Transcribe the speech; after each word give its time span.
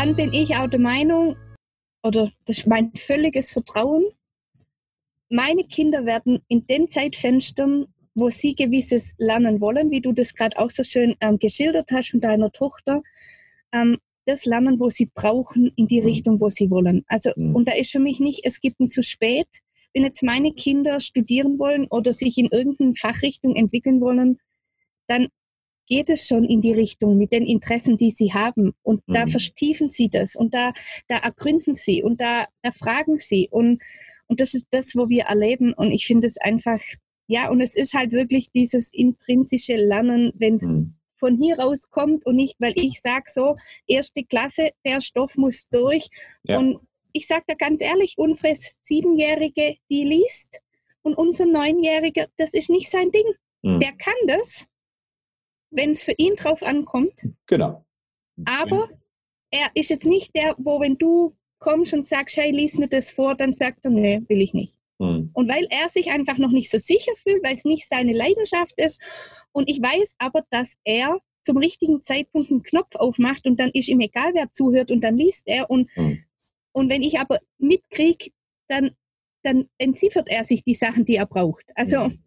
dann 0.00 0.16
bin 0.16 0.32
ich 0.32 0.56
auch 0.56 0.66
der 0.66 0.80
Meinung, 0.80 1.36
oder 2.02 2.32
das 2.46 2.58
ist 2.58 2.66
mein 2.66 2.90
völliges 2.94 3.52
Vertrauen, 3.52 4.06
meine 5.28 5.64
Kinder 5.64 6.06
werden 6.06 6.40
in 6.48 6.66
den 6.66 6.88
Zeitfenstern, 6.88 7.84
wo 8.14 8.30
sie 8.30 8.54
gewisses 8.54 9.14
lernen 9.18 9.60
wollen, 9.60 9.90
wie 9.90 10.00
du 10.00 10.12
das 10.12 10.34
gerade 10.34 10.58
auch 10.58 10.70
so 10.70 10.84
schön 10.84 11.16
ähm, 11.20 11.38
geschildert 11.38 11.90
hast 11.92 12.12
von 12.12 12.20
deiner 12.22 12.50
Tochter, 12.50 13.02
ähm, 13.74 13.98
das 14.24 14.46
lernen, 14.46 14.80
wo 14.80 14.88
sie 14.88 15.10
brauchen, 15.14 15.70
in 15.76 15.86
die 15.86 16.00
mhm. 16.00 16.06
Richtung, 16.06 16.40
wo 16.40 16.48
sie 16.48 16.70
wollen. 16.70 17.04
Also, 17.06 17.32
mhm. 17.36 17.54
und 17.54 17.68
da 17.68 17.72
ist 17.74 17.92
für 17.92 18.00
mich 18.00 18.20
nicht, 18.20 18.40
es 18.44 18.62
gibt 18.62 18.80
ein 18.80 18.88
zu 18.88 19.02
spät. 19.02 19.48
Wenn 19.92 20.04
jetzt 20.04 20.22
meine 20.22 20.54
Kinder 20.54 21.00
studieren 21.00 21.58
wollen 21.58 21.88
oder 21.88 22.14
sich 22.14 22.38
in 22.38 22.46
irgendeine 22.46 22.94
Fachrichtung 22.94 23.54
entwickeln 23.54 24.00
wollen, 24.00 24.38
dann 25.08 25.28
geht 25.90 26.08
es 26.08 26.28
schon 26.28 26.44
in 26.44 26.60
die 26.62 26.72
Richtung 26.72 27.18
mit 27.18 27.32
den 27.32 27.44
Interessen, 27.44 27.96
die 27.96 28.12
sie 28.12 28.32
haben. 28.32 28.72
Und 28.82 29.06
mhm. 29.08 29.12
da 29.12 29.26
vertiefen 29.26 29.90
sie 29.90 30.08
das 30.08 30.36
und 30.36 30.54
da, 30.54 30.72
da 31.08 31.18
ergründen 31.18 31.74
sie 31.74 32.02
und 32.02 32.20
da 32.20 32.46
erfragen 32.62 33.18
sie. 33.18 33.48
Und, 33.50 33.82
und 34.28 34.40
das 34.40 34.54
ist 34.54 34.68
das, 34.70 34.94
wo 34.94 35.08
wir 35.08 35.24
erleben. 35.24 35.74
Und 35.74 35.90
ich 35.90 36.06
finde 36.06 36.28
es 36.28 36.38
einfach, 36.38 36.80
ja, 37.26 37.50
und 37.50 37.60
es 37.60 37.74
ist 37.74 37.92
halt 37.92 38.12
wirklich 38.12 38.52
dieses 38.52 38.88
intrinsische 38.92 39.74
Lernen, 39.74 40.32
wenn 40.36 40.56
es 40.56 40.68
mhm. 40.68 40.94
von 41.16 41.36
hier 41.36 41.58
raus 41.58 41.90
kommt 41.90 42.24
und 42.24 42.36
nicht, 42.36 42.54
weil 42.60 42.74
ich 42.76 43.00
sage 43.00 43.24
so, 43.26 43.56
erste 43.88 44.22
Klasse, 44.22 44.70
der 44.86 45.00
Stoff 45.00 45.36
muss 45.36 45.68
durch. 45.70 46.08
Ja. 46.44 46.60
Und 46.60 46.78
ich 47.12 47.26
sage 47.26 47.42
da 47.48 47.54
ganz 47.54 47.82
ehrlich, 47.82 48.14
unsere 48.16 48.54
Siebenjährige, 48.82 49.76
die 49.90 50.04
liest 50.04 50.60
und 51.02 51.18
unser 51.18 51.46
Neunjähriger, 51.46 52.28
das 52.36 52.54
ist 52.54 52.70
nicht 52.70 52.88
sein 52.88 53.10
Ding. 53.10 53.26
Mhm. 53.62 53.80
Der 53.80 53.92
kann 53.92 54.14
das, 54.28 54.68
wenn 55.70 55.92
es 55.92 56.02
für 56.02 56.14
ihn 56.16 56.34
drauf 56.36 56.62
ankommt. 56.62 57.26
Genau. 57.46 57.84
Aber 58.44 58.88
er 59.50 59.70
ist 59.74 59.90
jetzt 59.90 60.06
nicht 60.06 60.34
der, 60.34 60.54
wo 60.58 60.80
wenn 60.80 60.96
du 60.96 61.36
kommst 61.58 61.92
und 61.92 62.06
sagst, 62.06 62.36
hey, 62.36 62.50
lies 62.50 62.78
mir 62.78 62.88
das 62.88 63.10
vor, 63.10 63.34
dann 63.34 63.52
sagt 63.52 63.84
er, 63.84 63.90
nee, 63.90 64.22
will 64.28 64.40
ich 64.40 64.54
nicht. 64.54 64.78
Mhm. 64.98 65.30
Und 65.32 65.48
weil 65.48 65.66
er 65.70 65.88
sich 65.90 66.10
einfach 66.10 66.38
noch 66.38 66.50
nicht 66.50 66.70
so 66.70 66.78
sicher 66.78 67.12
fühlt, 67.16 67.44
weil 67.44 67.54
es 67.54 67.64
nicht 67.64 67.88
seine 67.88 68.12
Leidenschaft 68.12 68.74
ist. 68.76 69.00
Und 69.52 69.68
ich 69.70 69.80
weiß 69.80 70.16
aber, 70.18 70.44
dass 70.50 70.76
er 70.84 71.18
zum 71.42 71.56
richtigen 71.56 72.02
Zeitpunkt 72.02 72.50
einen 72.50 72.62
Knopf 72.62 72.96
aufmacht 72.96 73.46
und 73.46 73.58
dann 73.58 73.70
ist 73.72 73.88
ihm 73.88 74.00
egal, 74.00 74.32
wer 74.34 74.50
zuhört 74.50 74.90
und 74.90 75.02
dann 75.02 75.16
liest 75.16 75.46
er. 75.46 75.70
Und, 75.70 75.94
mhm. 75.96 76.24
und 76.72 76.90
wenn 76.90 77.02
ich 77.02 77.18
aber 77.18 77.38
mitkriege, 77.58 78.30
dann, 78.68 78.90
dann 79.42 79.68
entziffert 79.78 80.28
er 80.28 80.44
sich 80.44 80.64
die 80.64 80.74
Sachen, 80.74 81.04
die 81.04 81.16
er 81.16 81.26
braucht. 81.26 81.64
Also 81.74 82.08
mhm. 82.08 82.22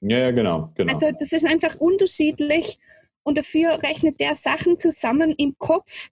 Ja, 0.00 0.18
ja, 0.18 0.30
genau, 0.30 0.72
genau. 0.74 0.92
Also 0.92 1.10
das 1.18 1.32
ist 1.32 1.46
einfach 1.46 1.76
unterschiedlich 1.76 2.78
und 3.22 3.36
dafür 3.36 3.82
rechnet 3.82 4.18
der 4.20 4.34
Sachen 4.34 4.78
zusammen 4.78 5.34
im 5.36 5.56
Kopf. 5.58 6.10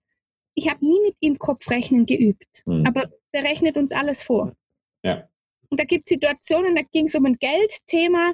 Ich 0.53 0.69
habe 0.69 0.85
nie 0.85 0.99
mit 1.05 1.15
ihm 1.19 1.37
Kopfrechnen 1.37 2.05
geübt, 2.05 2.63
hm. 2.65 2.85
aber 2.85 3.09
der 3.33 3.43
rechnet 3.43 3.77
uns 3.77 3.91
alles 3.91 4.23
vor. 4.23 4.55
Ja. 5.03 5.27
Und 5.69 5.79
da 5.79 5.83
gibt 5.83 6.07
es 6.07 6.13
Situationen, 6.13 6.75
da 6.75 6.81
ging 6.91 7.07
es 7.07 7.15
um 7.15 7.25
ein 7.25 7.37
Geldthema 7.39 8.33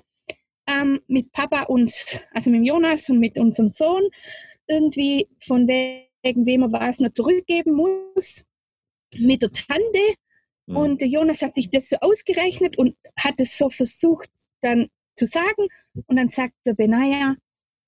ähm, 0.67 1.02
mit 1.08 1.31
Papa 1.31 1.64
und, 1.64 1.92
also 2.31 2.50
mit 2.50 2.66
Jonas 2.66 3.09
und 3.09 3.19
mit 3.19 3.38
unserem 3.38 3.69
Sohn, 3.69 4.03
irgendwie 4.67 5.28
von 5.40 5.67
wegen, 5.67 6.45
wem 6.45 6.64
er 6.64 6.72
was 6.72 7.00
noch 7.00 7.14
zurückgeben 7.14 7.73
muss, 7.73 8.45
mit 9.17 9.42
der 9.42 9.52
Tante. 9.52 10.00
Mhm. 10.66 10.78
Und 10.78 11.02
Jonas 11.03 11.42
hat 11.42 11.56
sich 11.56 11.69
das 11.69 11.90
so 11.90 11.97
ausgerechnet 12.02 12.78
und 12.78 12.95
hat 13.17 13.40
es 13.40 13.58
so 13.58 13.69
versucht, 13.69 14.30
dann 14.62 14.90
zu 15.16 15.27
sagen. 15.27 15.67
Und 16.08 16.17
dann 16.17 16.30
sagt 16.30 16.53
der 16.66 16.73
Benaya, 16.73 17.35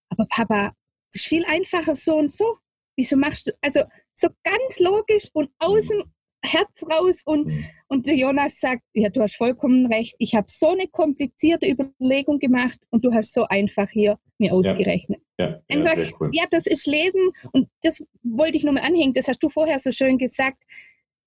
aber 0.09 0.25
Papa, 0.29 0.73
das 1.11 1.23
ist 1.23 1.27
viel 1.27 1.45
einfacher 1.45 1.95
so 1.95 2.15
und 2.15 2.31
so. 2.31 2.57
Wieso 2.95 3.17
machst 3.17 3.47
du, 3.47 3.51
also 3.61 3.81
so 4.15 4.27
ganz 4.43 4.79
logisch 4.79 5.29
und 5.33 5.49
aus 5.59 5.87
dem 5.87 6.03
Herz 6.43 6.83
raus 6.83 7.21
und, 7.25 7.47
mhm. 7.47 7.65
und 7.87 8.07
Jonas 8.07 8.59
sagt, 8.59 8.83
ja, 8.93 9.09
du 9.09 9.21
hast 9.21 9.35
vollkommen 9.35 9.91
recht, 9.91 10.15
ich 10.19 10.35
habe 10.35 10.47
so 10.49 10.69
eine 10.69 10.87
komplizierte 10.87 11.67
Überlegung 11.67 12.39
gemacht 12.39 12.79
und 12.89 13.03
du 13.03 13.13
hast 13.13 13.33
so 13.33 13.43
einfach 13.45 13.89
hier 13.89 14.17
mir 14.37 14.53
ausgerechnet. 14.53 15.21
Ja, 15.39 15.49
ja, 15.49 15.61
einfach, 15.69 15.97
ja, 15.97 16.09
cool. 16.19 16.29
ja 16.33 16.43
das 16.49 16.67
ist 16.67 16.85
Leben 16.85 17.31
und 17.51 17.67
das 17.81 18.03
wollte 18.23 18.57
ich 18.57 18.63
nochmal 18.63 18.83
anhängen, 18.83 19.13
das 19.13 19.27
hast 19.27 19.41
du 19.41 19.49
vorher 19.49 19.79
so 19.79 19.91
schön 19.91 20.17
gesagt. 20.17 20.61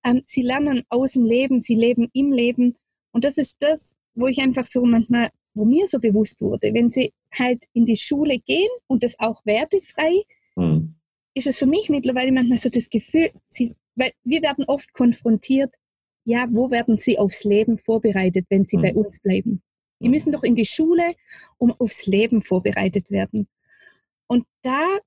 Ähm, 0.04 0.22
sie 0.24 0.42
lernen 0.42 0.84
aus 0.88 1.12
dem 1.12 1.24
Leben, 1.24 1.60
sie 1.60 1.74
leben 1.74 2.08
im 2.12 2.32
Leben 2.32 2.76
und 3.12 3.24
das 3.24 3.36
ist 3.36 3.56
das, 3.60 3.94
wo 4.14 4.26
ich 4.26 4.38
einfach 4.38 4.64
so 4.64 4.84
manchmal 4.84 5.30
wo 5.54 5.64
mir 5.64 5.86
so 5.86 5.98
bewusst 5.98 6.40
wurde, 6.40 6.72
wenn 6.74 6.90
sie 6.90 7.12
halt 7.32 7.64
in 7.72 7.86
die 7.86 7.96
Schule 7.96 8.38
gehen 8.38 8.70
und 8.86 9.02
das 9.02 9.18
auch 9.18 9.44
wertefrei, 9.44 10.22
mhm. 10.56 10.94
ist 11.34 11.46
es 11.46 11.58
für 11.58 11.66
mich 11.66 11.88
mittlerweile 11.88 12.32
manchmal 12.32 12.58
so 12.58 12.68
das 12.68 12.88
Gefühl, 12.88 13.30
sie, 13.48 13.74
weil 13.94 14.12
wir 14.24 14.42
werden 14.42 14.64
oft 14.66 14.92
konfrontiert, 14.92 15.74
ja, 16.24 16.46
wo 16.50 16.70
werden 16.70 16.98
sie 16.98 17.18
aufs 17.18 17.44
Leben 17.44 17.78
vorbereitet, 17.78 18.46
wenn 18.48 18.66
sie 18.66 18.76
mhm. 18.76 18.82
bei 18.82 18.94
uns 18.94 19.20
bleiben? 19.20 19.62
Die 20.00 20.06
hm. 20.06 20.12
müssen 20.12 20.32
doch 20.32 20.42
in 20.42 20.54
die 20.54 20.66
Schule, 20.66 21.14
um 21.58 21.72
aufs 21.72 22.06
Leben 22.06 22.42
vorbereitet 22.42 23.10
werden. 23.10 23.48
Und 24.26 24.46
da 24.62 24.98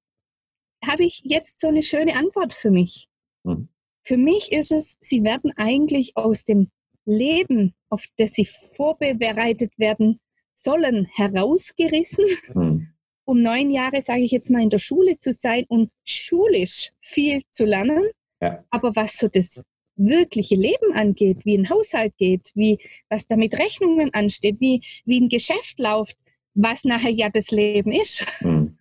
habe 0.84 1.06
ich 1.06 1.22
jetzt 1.24 1.62
so 1.62 1.68
eine 1.68 1.84
schöne 1.84 2.16
Antwort 2.16 2.54
für 2.54 2.72
mich. 2.72 3.08
Mhm. 3.44 3.70
Für 4.04 4.18
mich 4.18 4.52
ist 4.52 4.72
es, 4.72 4.98
sie 5.00 5.24
werden 5.24 5.54
eigentlich 5.56 6.16
aus 6.16 6.44
dem 6.44 6.70
Leben, 7.06 7.74
auf 7.90 8.06
das 8.18 8.31
sie 8.31 8.46
vorbereitet 8.46 9.78
werden, 9.80 10.20
sollen 10.63 11.06
herausgerissen, 11.12 12.25
mhm. 12.53 12.88
um 13.25 13.41
neun 13.41 13.72
Jahre, 13.72 14.01
sage 14.01 14.22
ich 14.22 14.31
jetzt 14.31 14.50
mal, 14.50 14.62
in 14.62 14.69
der 14.69 14.79
Schule 14.79 15.18
zu 15.19 15.34
sein 15.34 15.66
und 15.68 15.91
schulisch 16.06 16.91
viel 17.01 17.41
zu 17.50 17.66
lernen. 17.66 18.09
Ja. 18.41 18.63
Aber 18.69 18.96
was 18.96 19.18
so 19.18 19.28
das 19.28 19.62
wirkliche 19.96 20.56
Leben 20.56 20.94
angeht, 20.94 21.46
wie 21.46 21.57
ein 21.57 21.69
Haushalt 21.69 22.18
geht, 22.18 22.51
wie 22.56 22.79
was 23.09 23.28
da 23.28 23.35
mit 23.35 23.57
Rechnungen 23.57 24.13
ansteht, 24.13 24.59
wie, 24.59 24.81
wie 25.06 25.19
ein 25.22 25.29
Geschäft 25.29 25.79
läuft, 25.79 26.18
was 26.56 26.84
nachher 26.84 27.12
ja 27.12 27.30
das 27.30 27.51
Leben 27.51 27.91
ist. 27.91 28.25
Mhm. 28.41 28.78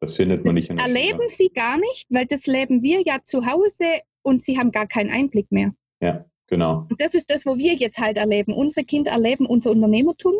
Das 0.00 0.14
findet 0.14 0.44
man 0.44 0.54
nicht 0.54 0.70
in 0.70 0.76
der 0.76 0.86
Erleben 0.86 1.18
Schule. 1.18 1.30
sie 1.30 1.50
gar 1.54 1.78
nicht, 1.78 2.06
weil 2.10 2.26
das 2.26 2.46
leben 2.46 2.82
wir 2.82 3.00
ja 3.02 3.18
zu 3.24 3.46
Hause 3.46 3.84
und 4.22 4.42
sie 4.42 4.58
haben 4.58 4.70
gar 4.70 4.86
keinen 4.86 5.10
Einblick 5.10 5.50
mehr. 5.50 5.74
Ja, 6.00 6.26
genau. 6.46 6.86
Und 6.90 7.00
das 7.00 7.14
ist 7.14 7.30
das, 7.30 7.46
wo 7.46 7.56
wir 7.56 7.74
jetzt 7.74 7.98
halt 7.98 8.18
erleben. 8.18 8.52
Unsere 8.52 8.84
Kinder 8.84 9.12
erleben 9.12 9.46
unser 9.46 9.70
Unternehmertum 9.70 10.34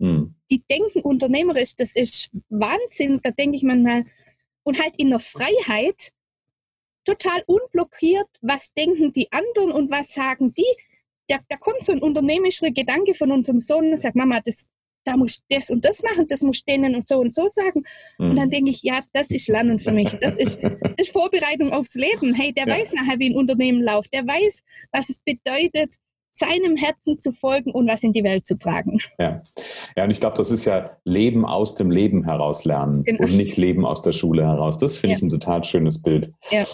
Mhm. 0.00 0.34
Die 0.50 0.62
denken 0.68 1.00
unternehmerisch, 1.00 1.76
das 1.76 1.94
ist 1.94 2.30
Wahnsinn. 2.48 3.20
Da 3.22 3.30
denke 3.30 3.56
ich 3.56 3.62
manchmal, 3.62 4.04
und 4.62 4.82
halt 4.82 4.94
in 4.96 5.10
der 5.10 5.20
Freiheit, 5.20 6.12
total 7.04 7.42
unblockiert, 7.46 8.28
was 8.40 8.72
denken 8.72 9.12
die 9.12 9.30
anderen 9.32 9.72
und 9.72 9.90
was 9.90 10.12
sagen 10.14 10.52
die. 10.54 10.66
Da, 11.28 11.38
da 11.48 11.56
kommt 11.56 11.84
so 11.84 11.92
ein 11.92 12.02
unternehmerischer 12.02 12.70
Gedanke 12.70 13.14
von 13.14 13.30
unserem 13.30 13.60
Sohn 13.60 13.90
und 13.90 13.98
sagt, 13.98 14.16
Mama, 14.16 14.40
das, 14.44 14.68
da 15.04 15.16
muss 15.16 15.40
das 15.48 15.70
und 15.70 15.84
das 15.84 16.02
machen, 16.02 16.26
das 16.28 16.42
muss 16.42 16.64
denen 16.64 16.94
und 16.94 17.06
so 17.06 17.20
und 17.20 17.34
so 17.34 17.48
sagen. 17.48 17.82
Mhm. 18.18 18.30
Und 18.30 18.36
dann 18.36 18.50
denke 18.50 18.70
ich, 18.70 18.82
ja, 18.82 19.00
das 19.12 19.30
ist 19.30 19.48
Lernen 19.48 19.78
für 19.78 19.92
mich. 19.92 20.10
Das 20.20 20.36
ist, 20.36 20.60
ist 20.96 21.12
Vorbereitung 21.12 21.72
aufs 21.72 21.94
Leben. 21.94 22.34
Hey, 22.34 22.52
der 22.52 22.66
ja. 22.66 22.74
weiß 22.74 22.92
nachher, 22.92 23.18
wie 23.18 23.30
ein 23.30 23.36
Unternehmen 23.36 23.82
läuft. 23.82 24.12
Der 24.12 24.26
weiß, 24.26 24.62
was 24.92 25.08
es 25.08 25.20
bedeutet, 25.20 25.96
seinem 26.40 26.76
Herzen 26.76 27.20
zu 27.20 27.32
folgen 27.32 27.70
und 27.70 27.88
was 27.88 28.02
in 28.02 28.12
die 28.12 28.24
Welt 28.24 28.46
zu 28.46 28.58
tragen. 28.58 28.98
Ja, 29.18 29.42
ja 29.96 30.04
und 30.04 30.10
ich 30.10 30.20
glaube, 30.20 30.36
das 30.36 30.50
ist 30.50 30.64
ja 30.64 30.96
Leben 31.04 31.44
aus 31.44 31.74
dem 31.74 31.90
Leben 31.90 32.24
heraus 32.24 32.64
lernen 32.64 33.04
genau. 33.04 33.24
und 33.24 33.36
nicht 33.36 33.56
Leben 33.56 33.84
aus 33.84 34.02
der 34.02 34.12
Schule 34.12 34.44
heraus. 34.44 34.78
Das 34.78 34.98
finde 34.98 35.12
ja. 35.12 35.16
ich 35.18 35.22
ein 35.22 35.30
total 35.30 35.62
schönes 35.62 36.02
Bild. 36.02 36.32
Ja. 36.50 36.64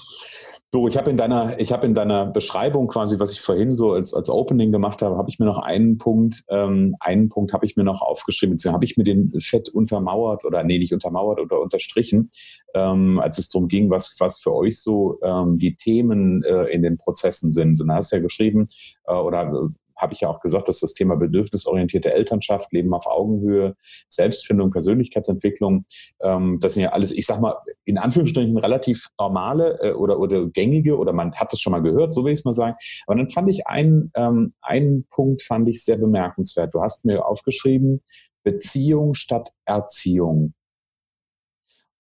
Du, 0.76 0.88
ich 0.88 0.98
habe 0.98 1.08
in 1.08 1.16
deiner, 1.16 1.58
ich 1.58 1.72
habe 1.72 1.86
in 1.86 1.94
deiner 1.94 2.26
Beschreibung 2.26 2.88
quasi, 2.88 3.18
was 3.18 3.32
ich 3.32 3.40
vorhin 3.40 3.72
so 3.72 3.92
als, 3.92 4.12
als 4.12 4.28
Opening 4.28 4.72
gemacht 4.72 5.00
habe, 5.00 5.16
habe 5.16 5.30
ich 5.30 5.38
mir 5.38 5.46
noch 5.46 5.56
einen 5.56 5.96
Punkt, 5.96 6.44
ähm, 6.50 6.96
einen 7.00 7.30
Punkt 7.30 7.54
habe 7.54 7.64
ich 7.64 7.78
mir 7.78 7.82
noch 7.82 8.02
aufgeschrieben, 8.02 8.58
habe 8.66 8.84
ich 8.84 8.98
mir 8.98 9.04
den 9.04 9.32
fett 9.40 9.70
untermauert 9.70 10.44
oder 10.44 10.62
nee, 10.64 10.78
nicht 10.78 10.92
untermauert 10.92 11.40
oder 11.40 11.62
unterstrichen, 11.62 12.30
ähm, 12.74 13.18
als 13.20 13.38
es 13.38 13.48
darum 13.48 13.68
ging, 13.68 13.88
was, 13.88 14.16
was 14.18 14.38
für 14.38 14.54
euch 14.54 14.78
so 14.78 15.18
ähm, 15.22 15.56
die 15.58 15.76
Themen 15.76 16.42
äh, 16.42 16.64
in 16.64 16.82
den 16.82 16.98
Prozessen 16.98 17.50
sind. 17.50 17.80
Und 17.80 17.88
da 17.88 17.94
hast 17.94 18.12
du 18.12 18.16
ja 18.16 18.22
geschrieben, 18.22 18.66
äh, 19.06 19.14
oder 19.14 19.70
habe 20.06 20.14
ich 20.14 20.20
ja 20.20 20.28
auch 20.28 20.40
gesagt, 20.40 20.68
dass 20.68 20.80
das 20.80 20.94
Thema 20.94 21.16
bedürfnisorientierte 21.16 22.12
Elternschaft, 22.12 22.72
Leben 22.72 22.94
auf 22.94 23.06
Augenhöhe, 23.06 23.74
Selbstfindung, 24.08 24.70
Persönlichkeitsentwicklung, 24.70 25.84
ähm, 26.20 26.58
das 26.60 26.74
sind 26.74 26.84
ja 26.84 26.90
alles, 26.90 27.10
ich 27.10 27.26
sag 27.26 27.40
mal, 27.40 27.56
in 27.84 27.98
Anführungsstrichen 27.98 28.56
relativ 28.56 29.08
normale 29.18 29.78
äh, 29.80 29.92
oder, 29.92 30.20
oder 30.20 30.46
gängige 30.46 30.96
oder 30.96 31.12
man 31.12 31.34
hat 31.34 31.52
es 31.52 31.60
schon 31.60 31.72
mal 31.72 31.82
gehört, 31.82 32.12
so 32.12 32.24
will 32.24 32.32
ich 32.32 32.38
es 32.38 32.44
mal 32.44 32.52
sagen. 32.52 32.76
Aber 33.06 33.16
dann 33.16 33.28
fand 33.28 33.50
ich 33.50 33.66
einen, 33.66 34.12
ähm, 34.14 34.54
einen 34.62 35.06
Punkt 35.10 35.42
fand 35.42 35.68
ich 35.68 35.84
sehr 35.84 35.98
bemerkenswert. 35.98 36.72
Du 36.72 36.80
hast 36.80 37.04
mir 37.04 37.26
aufgeschrieben, 37.26 38.02
Beziehung 38.44 39.14
statt 39.14 39.50
Erziehung. 39.64 40.54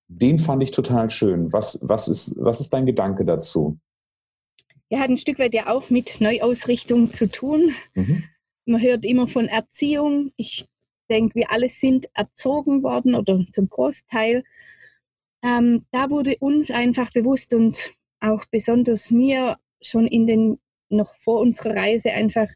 Den 0.08 0.38
fand 0.38 0.62
ich 0.62 0.70
total 0.70 1.10
schön. 1.10 1.52
Was, 1.52 1.80
was, 1.82 2.06
ist, 2.06 2.36
was 2.38 2.60
ist 2.60 2.72
dein 2.72 2.86
Gedanke 2.86 3.24
dazu? 3.24 3.78
Ja, 4.90 5.00
hat 5.00 5.10
ein 5.10 5.18
Stück 5.18 5.38
weit 5.38 5.54
ja 5.54 5.68
auch 5.68 5.90
mit 5.90 6.20
Neuausrichtung 6.20 7.12
zu 7.12 7.28
tun. 7.28 7.72
Mhm. 7.94 8.24
Man 8.66 8.80
hört 8.80 9.04
immer 9.04 9.28
von 9.28 9.46
Erziehung. 9.46 10.32
Ich 10.36 10.66
denke, 11.10 11.34
wir 11.34 11.52
alle 11.52 11.68
sind 11.68 12.08
erzogen 12.14 12.82
worden 12.82 13.14
oder 13.14 13.44
zum 13.52 13.68
Großteil. 13.68 14.44
Ähm, 15.42 15.86
da 15.92 16.10
wurde 16.10 16.36
uns 16.38 16.70
einfach 16.70 17.12
bewusst 17.12 17.54
und 17.54 17.94
auch 18.20 18.44
besonders 18.50 19.10
mir 19.10 19.58
schon 19.80 20.06
in 20.06 20.26
den, 20.26 20.58
noch 20.88 21.14
vor 21.16 21.40
unserer 21.40 21.76
Reise 21.76 22.10
einfach, 22.12 22.48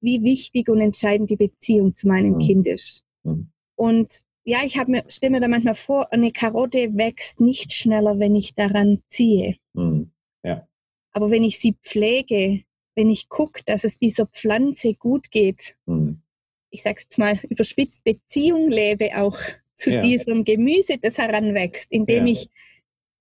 wie 0.00 0.22
wichtig 0.22 0.68
und 0.70 0.80
entscheidend 0.80 1.28
die 1.28 1.36
Beziehung 1.36 1.94
zu 1.94 2.08
meinem 2.08 2.34
mhm. 2.34 2.38
Kind 2.38 2.66
ist. 2.66 3.04
Mhm. 3.22 3.50
Und 3.76 4.22
ja, 4.44 4.60
ich 4.64 4.76
mir, 4.86 5.04
stelle 5.08 5.32
mir 5.32 5.40
da 5.40 5.48
manchmal 5.48 5.74
vor, 5.74 6.12
eine 6.12 6.32
Karotte 6.32 6.96
wächst 6.96 7.40
nicht 7.40 7.72
schneller, 7.72 8.18
wenn 8.18 8.34
ich 8.34 8.54
daran 8.54 9.02
ziehe. 9.08 9.56
Mhm. 9.74 10.12
Ja. 10.42 10.66
Aber 11.12 11.30
wenn 11.30 11.42
ich 11.42 11.58
sie 11.58 11.76
pflege, 11.82 12.64
wenn 12.94 13.10
ich 13.10 13.28
gucke, 13.28 13.62
dass 13.64 13.84
es 13.84 13.98
dieser 13.98 14.26
Pflanze 14.26 14.94
gut 14.94 15.30
geht, 15.30 15.76
mhm. 15.86 16.22
ich 16.70 16.82
sage 16.82 16.96
es 16.98 17.04
jetzt 17.04 17.18
mal 17.18 17.38
überspitzt, 17.48 18.04
Beziehung 18.04 18.68
lebe 18.68 19.16
auch 19.18 19.38
zu 19.74 19.92
ja. 19.92 20.00
diesem 20.00 20.44
Gemüse, 20.44 20.98
das 21.00 21.18
heranwächst, 21.18 21.90
indem 21.92 22.26
ja. 22.26 22.32
ich 22.34 22.50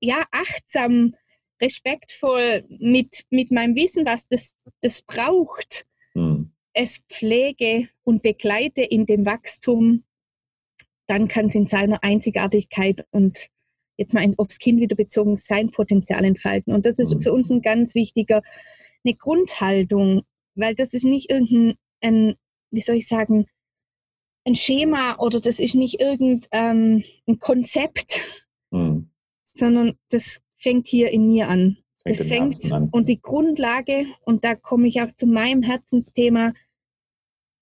ja 0.02 0.26
achtsam, 0.32 1.16
respektvoll 1.62 2.66
mit, 2.70 3.26
mit 3.30 3.52
meinem 3.52 3.76
Wissen, 3.76 4.06
was 4.06 4.28
das, 4.28 4.56
das 4.82 5.02
braucht, 5.02 5.86
mhm. 6.14 6.52
es 6.74 7.04
pflege 7.10 7.90
und 8.04 8.22
begleite 8.22 8.82
in 8.82 9.06
dem 9.06 9.26
Wachstum, 9.26 10.04
dann 11.08 11.28
kann 11.28 11.48
es 11.48 11.56
in 11.56 11.68
seiner 11.68 12.04
Einzigartigkeit 12.04 13.06
und 13.12 13.50
jetzt 14.00 14.14
mal 14.14 14.34
aufs 14.38 14.58
Kind 14.60 14.80
wieder 14.80 14.96
bezogen 14.96 15.38
sein 15.38 15.70
Potenzial 15.72 16.24
entfalten. 16.24 16.74
Und 16.74 16.86
das 16.86 16.98
ist 16.98 17.14
mhm. 17.14 17.22
für 17.22 17.34
uns 17.34 17.52
ein 17.52 17.62
ganz 17.62 17.96
wichtiger, 17.96 18.42
eine 19.04 19.16
Grundhaltung, 19.16 20.24
weil 20.56 20.74
das 20.74 20.94
ist 20.94 21.06
nicht 21.06 21.30
irgendein, 21.30 21.76
ein, 22.02 22.36
wie 22.72 22.82
soll 22.82 22.96
ich 22.96 23.08
sagen, 23.08 23.46
ein 24.46 24.56
Schema 24.56 25.18
oder 25.20 25.40
das 25.40 25.60
ist 25.60 25.76
nicht 25.76 26.00
irgendein 26.00 27.04
ähm, 27.28 27.40
Konzept, 27.40 28.46
mhm. 28.72 29.10
sondern 29.44 29.98
das 30.10 30.42
fängt 30.58 30.88
hier 30.88 31.12
in 31.12 31.28
mir 31.28 31.50
an. 31.50 31.78
Fängt 32.04 32.20
das 32.20 32.28
fängt 32.28 32.72
an. 32.72 32.90
und 32.92 33.10
die 33.10 33.22
Grundlage, 33.22 34.06
und 34.24 34.46
da 34.46 34.56
komme 34.56 34.88
ich 34.88 35.02
auch 35.02 35.14
zu 35.16 35.28
meinem 35.28 35.62
Herzensthema, 35.62 36.54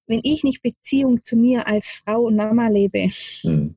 wenn 0.06 0.22
ich 0.24 0.44
nicht 0.44 0.62
Beziehung 0.62 1.22
zu 1.24 1.36
mir 1.36 1.68
als 1.68 1.90
Frau 1.90 2.26
und 2.26 2.36
Mama 2.36 2.68
lebe, 2.68 3.10
mhm. 3.44 3.77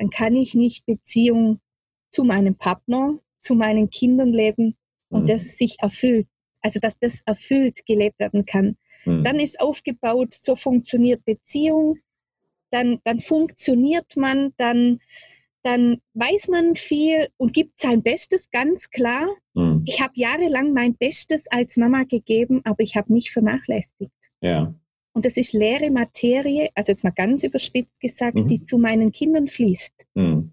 Dann 0.00 0.08
kann 0.08 0.34
ich 0.34 0.54
nicht 0.54 0.86
Beziehung 0.86 1.60
zu 2.08 2.24
meinem 2.24 2.56
Partner, 2.56 3.18
zu 3.40 3.54
meinen 3.54 3.90
Kindern 3.90 4.32
leben 4.32 4.76
und 5.10 5.22
mhm. 5.22 5.26
das 5.26 5.58
sich 5.58 5.76
erfüllt. 5.80 6.26
Also 6.62 6.80
dass 6.80 6.98
das 6.98 7.20
erfüllt 7.26 7.84
gelebt 7.84 8.18
werden 8.18 8.46
kann. 8.46 8.78
Mhm. 9.04 9.22
Dann 9.22 9.38
ist 9.38 9.60
aufgebaut, 9.60 10.32
so 10.32 10.56
funktioniert 10.56 11.24
Beziehung, 11.26 11.98
dann, 12.70 13.00
dann 13.04 13.20
funktioniert 13.20 14.16
man, 14.16 14.54
dann, 14.56 15.00
dann 15.62 16.00
weiß 16.14 16.48
man 16.48 16.76
viel 16.76 17.28
und 17.36 17.52
gibt 17.52 17.78
sein 17.78 18.02
Bestes, 18.02 18.50
ganz 18.50 18.88
klar. 18.88 19.28
Mhm. 19.52 19.84
Ich 19.86 20.00
habe 20.00 20.12
jahrelang 20.14 20.72
mein 20.72 20.96
Bestes 20.96 21.44
als 21.50 21.76
Mama 21.76 22.04
gegeben, 22.04 22.62
aber 22.64 22.82
ich 22.82 22.96
habe 22.96 23.12
mich 23.12 23.30
vernachlässigt. 23.30 24.10
Ja. 24.40 24.74
Und 25.12 25.24
das 25.24 25.36
ist 25.36 25.52
leere 25.52 25.90
Materie, 25.90 26.68
also 26.74 26.92
jetzt 26.92 27.04
mal 27.04 27.10
ganz 27.10 27.42
überspitzt 27.42 28.00
gesagt, 28.00 28.36
mhm. 28.36 28.46
die 28.46 28.62
zu 28.62 28.78
meinen 28.78 29.12
Kindern 29.12 29.48
fließt. 29.48 30.06
Mhm. 30.14 30.52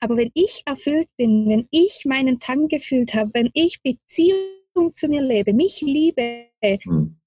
Aber 0.00 0.16
wenn 0.16 0.30
ich 0.34 0.62
erfüllt 0.66 1.08
bin, 1.16 1.48
wenn 1.48 1.66
ich 1.70 2.04
meinen 2.04 2.38
Tank 2.38 2.70
gefüllt 2.70 3.14
habe, 3.14 3.30
wenn 3.34 3.50
ich 3.54 3.82
Beziehung 3.82 4.92
zu 4.92 5.08
mir 5.08 5.22
lebe, 5.22 5.52
mich 5.52 5.80
liebe, 5.80 6.46
mhm. 6.84 7.18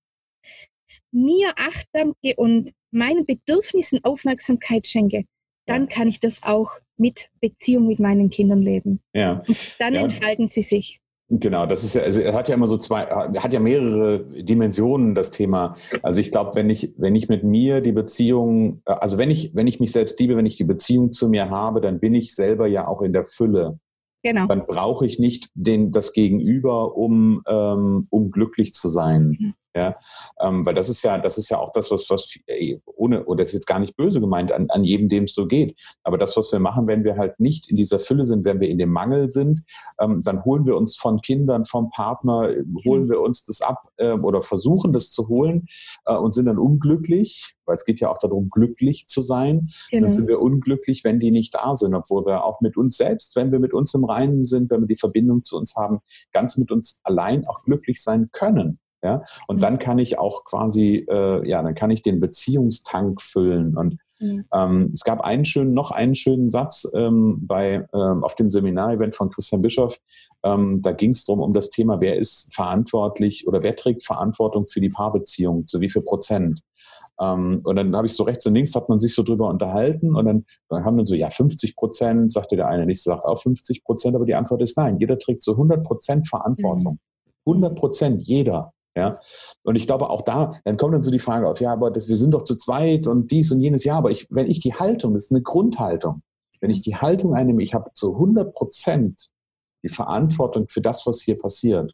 mir 1.11 1.53
achtsam 1.57 2.13
und 2.37 2.71
meinen 2.91 3.25
Bedürfnissen 3.25 4.03
Aufmerksamkeit 4.03 4.87
schenke, 4.87 5.25
dann 5.65 5.87
kann 5.87 6.07
ich 6.07 6.19
das 6.19 6.41
auch 6.43 6.71
mit 6.97 7.29
Beziehung 7.41 7.87
mit 7.87 7.99
meinen 7.99 8.29
Kindern 8.29 8.61
leben. 8.61 9.01
Ja. 9.13 9.43
Und 9.47 9.57
dann 9.79 9.93
ja. 9.93 10.01
entfalten 10.01 10.47
sie 10.47 10.61
sich. 10.61 10.99
Genau, 11.31 11.67
das 11.67 11.83
ist 11.83 11.93
ja, 11.93 12.01
also 12.01 12.21
er 12.21 12.33
hat 12.33 12.49
ja 12.49 12.55
immer 12.55 12.65
so 12.65 12.77
zwei, 12.77 13.05
hat 13.05 13.53
ja 13.53 13.59
mehrere 13.59 14.25
Dimensionen, 14.41 15.13
das 15.13 15.29
Thema. 15.29 15.75
Also 16.01 16.21
ich 16.21 16.31
glaube, 16.31 16.55
wenn 16.55 16.71
ich, 16.71 16.93
wenn 16.97 17.15
ich 17.15 17.29
mit 17.29 17.43
mir 17.43 17.81
die 17.81 17.91
Beziehung, 17.91 18.81
also 18.85 19.19
wenn 19.19 19.29
ich, 19.29 19.51
wenn 19.53 19.67
ich 19.67 19.79
mich 19.79 19.91
selbst 19.91 20.19
liebe, 20.19 20.35
wenn 20.35 20.47
ich 20.47 20.57
die 20.57 20.63
Beziehung 20.63 21.11
zu 21.11 21.29
mir 21.29 21.51
habe, 21.51 21.81
dann 21.81 21.99
bin 21.99 22.15
ich 22.15 22.33
selber 22.33 22.65
ja 22.65 22.87
auch 22.87 23.03
in 23.03 23.13
der 23.13 23.25
Fülle. 23.25 23.79
Genau. 24.23 24.47
Dann 24.47 24.65
brauche 24.65 25.05
ich 25.05 25.19
nicht 25.19 25.49
den, 25.53 25.91
das 25.91 26.13
Gegenüber, 26.13 26.97
um, 26.97 27.43
ähm, 27.47 28.07
um 28.09 28.31
glücklich 28.31 28.73
zu 28.73 28.89
sein. 28.89 29.37
Mhm. 29.39 29.53
Ja, 29.75 29.97
ähm, 30.41 30.65
weil 30.65 30.73
das 30.73 30.89
ist 30.89 31.03
ja, 31.03 31.19
das 31.19 31.37
ist 31.37 31.49
ja 31.49 31.59
auch 31.59 31.71
das, 31.71 31.91
was, 31.91 32.09
was 32.09 32.33
ohne, 32.95 33.23
oder 33.25 33.43
das 33.43 33.49
ist 33.49 33.53
jetzt 33.53 33.67
gar 33.67 33.77
nicht 33.77 33.95
böse 33.95 34.19
gemeint 34.19 34.51
an, 34.51 34.67
an 34.71 34.83
jedem, 34.83 35.09
dem 35.09 35.25
es 35.25 35.35
so 35.35 35.45
geht. 35.45 35.79
Aber 36.03 36.17
das, 36.17 36.35
was 36.35 36.51
wir 36.51 36.59
machen, 36.59 36.87
wenn 36.87 37.03
wir 37.03 37.17
halt 37.17 37.39
nicht 37.39 37.69
in 37.69 37.75
dieser 37.75 37.99
Fülle 37.99 38.23
sind, 38.23 38.45
wenn 38.45 38.59
wir 38.59 38.67
in 38.67 38.79
dem 38.79 38.91
Mangel 38.91 39.29
sind, 39.29 39.61
ähm, 39.99 40.23
dann 40.23 40.43
holen 40.43 40.65
wir 40.65 40.75
uns 40.75 40.97
von 40.97 41.21
Kindern, 41.21 41.65
vom 41.65 41.91
Partner, 41.91 42.49
holen 42.83 43.03
mhm. 43.03 43.09
wir 43.09 43.21
uns 43.21 43.45
das 43.45 43.61
ab 43.61 43.89
äh, 43.97 44.13
oder 44.13 44.41
versuchen 44.41 44.91
das 44.91 45.11
zu 45.11 45.27
holen 45.27 45.67
äh, 46.05 46.15
und 46.15 46.33
sind 46.33 46.45
dann 46.45 46.57
unglücklich, 46.57 47.55
weil 47.65 47.75
es 47.75 47.85
geht 47.85 47.99
ja 47.99 48.09
auch 48.09 48.17
darum, 48.17 48.49
glücklich 48.49 49.05
zu 49.07 49.21
sein. 49.21 49.69
Genau. 49.91 50.05
Dann 50.05 50.11
sind 50.13 50.27
wir 50.27 50.41
unglücklich, 50.41 51.03
wenn 51.03 51.19
die 51.19 51.29
nicht 51.29 51.53
da 51.53 51.75
sind, 51.75 51.93
obwohl 51.93 52.25
wir 52.25 52.43
auch 52.43 52.59
mit 52.61 52.75
uns 52.75 52.97
selbst, 52.97 53.35
wenn 53.35 53.51
wir 53.51 53.59
mit 53.59 53.73
uns 53.73 53.93
im 53.93 54.03
Reinen 54.03 54.45
sind, 54.45 54.71
wenn 54.71 54.81
wir 54.81 54.87
die 54.87 54.95
Verbindung 54.95 55.43
zu 55.43 55.57
uns 55.57 55.75
haben, 55.75 55.99
ganz 56.33 56.57
mit 56.57 56.71
uns 56.71 57.01
allein 57.03 57.45
auch 57.45 57.61
glücklich 57.63 58.01
sein 58.01 58.29
können. 58.31 58.79
Ja? 59.03 59.23
Und 59.47 59.57
mhm. 59.57 59.61
dann 59.61 59.79
kann 59.79 59.99
ich 59.99 60.17
auch 60.17 60.43
quasi, 60.45 61.05
äh, 61.09 61.47
ja, 61.47 61.61
dann 61.61 61.75
kann 61.75 61.91
ich 61.91 62.01
den 62.01 62.19
Beziehungstank 62.19 63.21
füllen. 63.21 63.77
Und 63.77 63.97
mhm. 64.19 64.45
ähm, 64.53 64.89
es 64.93 65.03
gab 65.03 65.21
einen 65.21 65.45
schönen, 65.45 65.73
noch 65.73 65.91
einen 65.91 66.15
schönen 66.15 66.49
Satz 66.49 66.89
ähm, 66.93 67.39
bei, 67.41 67.87
ähm, 67.93 68.23
auf 68.23 68.35
dem 68.35 68.49
Seminarevent 68.49 69.15
von 69.15 69.29
Christian 69.29 69.61
Bischoff. 69.61 69.99
Ähm, 70.43 70.81
da 70.81 70.91
ging 70.91 71.11
es 71.11 71.25
darum, 71.25 71.41
um 71.41 71.53
das 71.53 71.69
Thema, 71.69 71.99
wer 72.01 72.17
ist 72.17 72.53
verantwortlich 72.53 73.47
oder 73.47 73.63
wer 73.63 73.75
trägt 73.75 74.03
Verantwortung 74.03 74.67
für 74.67 74.81
die 74.81 74.89
Paarbeziehung, 74.89 75.67
zu 75.67 75.81
wie 75.81 75.89
viel 75.89 76.01
Prozent. 76.01 76.61
Um, 77.17 77.27
ähm, 77.27 77.61
und 77.65 77.75
dann 77.75 77.93
habe 77.97 78.07
ich 78.07 78.13
so 78.13 78.23
rechts 78.23 78.45
und 78.45 78.53
links, 78.53 78.75
hat 78.75 78.87
man 78.87 78.97
sich 78.97 79.13
so 79.13 79.23
drüber 79.23 79.49
unterhalten 79.49 80.15
und 80.15 80.23
dann, 80.23 80.45
dann 80.69 80.85
haben 80.85 80.95
wir 80.95 81.05
so, 81.05 81.15
ja, 81.15 81.29
50 81.29 81.75
Prozent, 81.75 82.31
sagte 82.31 82.55
der 82.55 82.69
eine, 82.69 82.85
nicht 82.85 83.03
sagt 83.03 83.25
auch 83.25 83.41
50 83.41 83.83
Prozent, 83.83 84.15
aber 84.15 84.23
die 84.23 84.35
Antwort 84.35 84.61
ist 84.61 84.77
nein, 84.77 84.99
jeder 84.99 85.19
trägt 85.19 85.41
so 85.41 85.51
100 85.51 85.83
Prozent 85.83 86.29
Verantwortung. 86.29 86.99
100 87.45 87.71
mhm. 87.71 87.75
Prozent, 87.75 88.21
jeder. 88.23 88.71
Ja? 88.99 89.19
Und 89.63 89.75
ich 89.75 89.87
glaube, 89.87 90.09
auch 90.09 90.21
da, 90.21 90.59
dann 90.65 90.77
kommt 90.77 90.93
dann 90.93 91.03
so 91.03 91.11
die 91.11 91.19
Frage 91.19 91.47
auf, 91.47 91.59
ja, 91.61 91.71
aber 91.71 91.89
das, 91.89 92.07
wir 92.07 92.15
sind 92.15 92.33
doch 92.33 92.43
zu 92.43 92.55
zweit 92.55 93.07
und 93.07 93.31
dies 93.31 93.51
und 93.51 93.61
jenes, 93.61 93.83
ja, 93.83 93.97
aber 93.97 94.11
ich, 94.11 94.27
wenn 94.29 94.47
ich 94.47 94.59
die 94.59 94.73
Haltung, 94.73 95.13
das 95.13 95.25
ist 95.25 95.31
eine 95.31 95.41
Grundhaltung, 95.41 96.21
wenn 96.61 96.69
ich 96.69 96.81
die 96.81 96.95
Haltung 96.95 97.33
einnehme, 97.33 97.63
ich 97.63 97.73
habe 97.73 97.91
zu 97.93 98.13
100 98.13 98.53
Prozent 98.53 99.29
die 99.83 99.89
Verantwortung 99.89 100.67
für 100.67 100.81
das, 100.81 101.07
was 101.07 101.21
hier 101.21 101.37
passiert, 101.37 101.93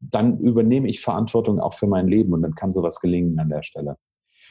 dann 0.00 0.38
übernehme 0.38 0.88
ich 0.88 1.00
Verantwortung 1.00 1.58
auch 1.58 1.74
für 1.74 1.88
mein 1.88 2.06
Leben 2.06 2.32
und 2.32 2.42
dann 2.42 2.54
kann 2.54 2.72
sowas 2.72 3.00
gelingen 3.00 3.38
an 3.38 3.48
der 3.48 3.62
Stelle. 3.62 3.96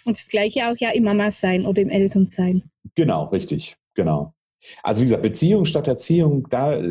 Und 0.03 0.17
das 0.17 0.27
Gleiche 0.27 0.69
auch 0.69 0.75
ja 0.77 0.89
im 0.91 1.03
Mama 1.03 1.31
sein 1.31 1.65
oder 1.65 1.81
im 1.81 1.89
Elternsein. 1.89 2.69
Genau, 2.95 3.25
richtig, 3.25 3.77
genau. 3.93 4.33
Also 4.83 5.01
wie 5.01 5.05
gesagt, 5.05 5.21
Beziehung 5.21 5.65
statt 5.65 5.87
Erziehung, 5.87 6.47
da, 6.49 6.81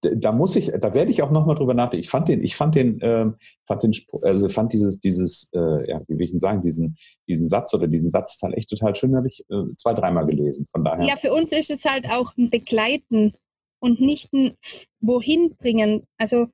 da 0.00 0.32
muss 0.32 0.56
ich, 0.56 0.70
da 0.78 0.94
werde 0.94 1.10
ich 1.10 1.22
auch 1.22 1.30
nochmal 1.30 1.56
drüber 1.56 1.74
nachdenken. 1.74 2.04
Ich 2.04 2.10
fand 2.10 2.28
den, 2.28 2.42
ich 2.42 2.56
fand 2.56 2.74
den, 2.74 3.00
äh, 3.00 3.26
fand 3.66 3.82
den, 3.82 3.94
also 4.22 4.48
fand 4.48 4.72
dieses, 4.72 5.00
dieses, 5.00 5.50
äh, 5.54 5.90
ja, 5.90 6.02
wie 6.06 6.18
will 6.18 6.26
ich 6.26 6.30
denn 6.30 6.38
sagen, 6.38 6.62
diesen, 6.62 6.96
diesen 7.26 7.48
Satz 7.48 7.74
oder 7.74 7.88
diesen 7.88 8.10
Satzteil 8.10 8.54
echt 8.54 8.68
total 8.68 8.94
schön, 8.94 9.16
habe 9.16 9.28
ich 9.28 9.44
äh, 9.50 9.74
zwei, 9.76 9.94
dreimal 9.94 10.26
gelesen. 10.26 10.66
Von 10.66 10.84
daher. 10.84 11.04
Ja, 11.06 11.16
für 11.16 11.32
uns 11.32 11.52
ist 11.52 11.70
es 11.70 11.84
halt 11.84 12.08
auch 12.10 12.36
ein 12.36 12.50
Begleiten 12.50 13.32
und 13.80 14.00
nicht 14.00 14.32
ein 14.32 14.56
Wohin 15.00 15.56
bringen. 15.56 16.06
Also 16.18 16.46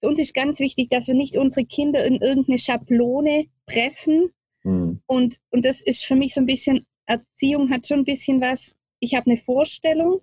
für 0.00 0.08
uns 0.08 0.20
ist 0.20 0.34
ganz 0.34 0.58
wichtig, 0.60 0.90
dass 0.90 1.08
wir 1.08 1.14
nicht 1.14 1.36
unsere 1.36 1.66
Kinder 1.66 2.04
in 2.04 2.16
irgendeine 2.16 2.58
Schablone 2.58 3.46
pressen. 3.66 4.30
Hm. 4.62 5.00
Und, 5.06 5.38
und 5.50 5.64
das 5.64 5.80
ist 5.80 6.04
für 6.04 6.16
mich 6.16 6.34
so 6.34 6.40
ein 6.40 6.46
bisschen, 6.46 6.86
Erziehung 7.06 7.70
hat 7.70 7.86
schon 7.86 8.00
ein 8.00 8.04
bisschen 8.04 8.40
was 8.40 8.77
ich 9.00 9.14
habe 9.14 9.30
eine 9.30 9.38
Vorstellung 9.38 10.22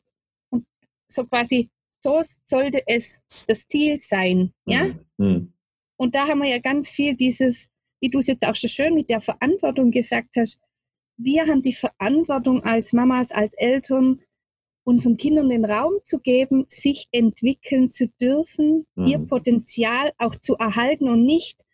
und 0.50 0.66
so 1.08 1.26
quasi, 1.26 1.70
so 2.00 2.22
sollte 2.46 2.82
es 2.88 3.22
das 3.48 3.68
Ziel 3.68 4.00
sein. 4.00 4.54
Ja? 4.66 4.96
Mhm. 5.18 5.54
Und 5.98 6.16
da 6.16 6.28
haben 6.28 6.42
wir 6.42 6.50
ja 6.50 6.60
ganz 6.60 6.90
viel 6.90 7.16
dieses, 7.16 7.70
wie 8.02 8.10
du 8.10 8.20
es 8.20 8.28
jetzt 8.28 8.46
auch 8.46 8.56
so 8.56 8.68
schön 8.68 8.94
mit 8.94 9.10
der 9.10 9.22
Verantwortung 9.22 9.92
gesagt 9.92 10.36
hast, 10.38 10.60
wir 11.18 11.48
haben 11.48 11.62
die 11.62 11.74
Verantwortung 11.74 12.64
als 12.64 12.92
Mamas, 12.92 13.32
als 13.32 13.54
Eltern, 13.54 14.22
unseren 14.84 15.18
Kindern 15.18 15.50
den 15.50 15.66
Raum 15.66 15.94
zu 16.04 16.20
geben, 16.20 16.66
sich 16.68 17.08
entwickeln 17.12 17.90
zu 17.90 18.08
dürfen, 18.22 18.86
mhm. 18.96 19.06
ihr 19.08 19.20
Potenzial 19.20 20.12
auch 20.18 20.36
zu 20.36 20.56
erhalten 20.56 21.10
und 21.10 21.24
nicht 21.24 21.65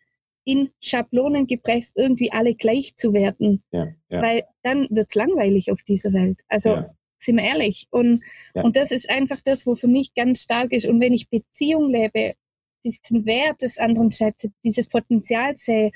in 0.44 0.70
Schablonen 0.80 1.46
gepresst, 1.46 1.96
irgendwie 1.96 2.32
alle 2.32 2.54
gleich 2.54 2.96
zu 2.96 3.12
werden. 3.12 3.62
Ja, 3.70 3.88
ja. 4.08 4.22
Weil 4.22 4.44
dann 4.62 4.88
wird 4.90 5.08
es 5.08 5.14
langweilig 5.14 5.70
auf 5.70 5.82
dieser 5.82 6.12
Welt. 6.12 6.40
Also 6.48 6.70
ja. 6.70 6.94
sind 7.18 7.36
wir 7.36 7.44
ehrlich. 7.44 7.86
Und, 7.90 8.22
und 8.54 8.76
das 8.76 8.90
ist 8.90 9.08
einfach 9.10 9.40
das, 9.44 9.66
wo 9.66 9.76
für 9.76 9.88
mich 9.88 10.14
ganz 10.14 10.42
stark 10.42 10.72
ist. 10.72 10.86
Und 10.86 11.00
wenn 11.00 11.12
ich 11.12 11.30
Beziehung 11.30 11.90
lebe, 11.90 12.34
diesen 12.84 13.24
Wert 13.26 13.62
des 13.62 13.78
anderen 13.78 14.10
schätze, 14.10 14.50
dieses 14.64 14.88
Potenzial 14.88 15.54
sehe 15.54 15.92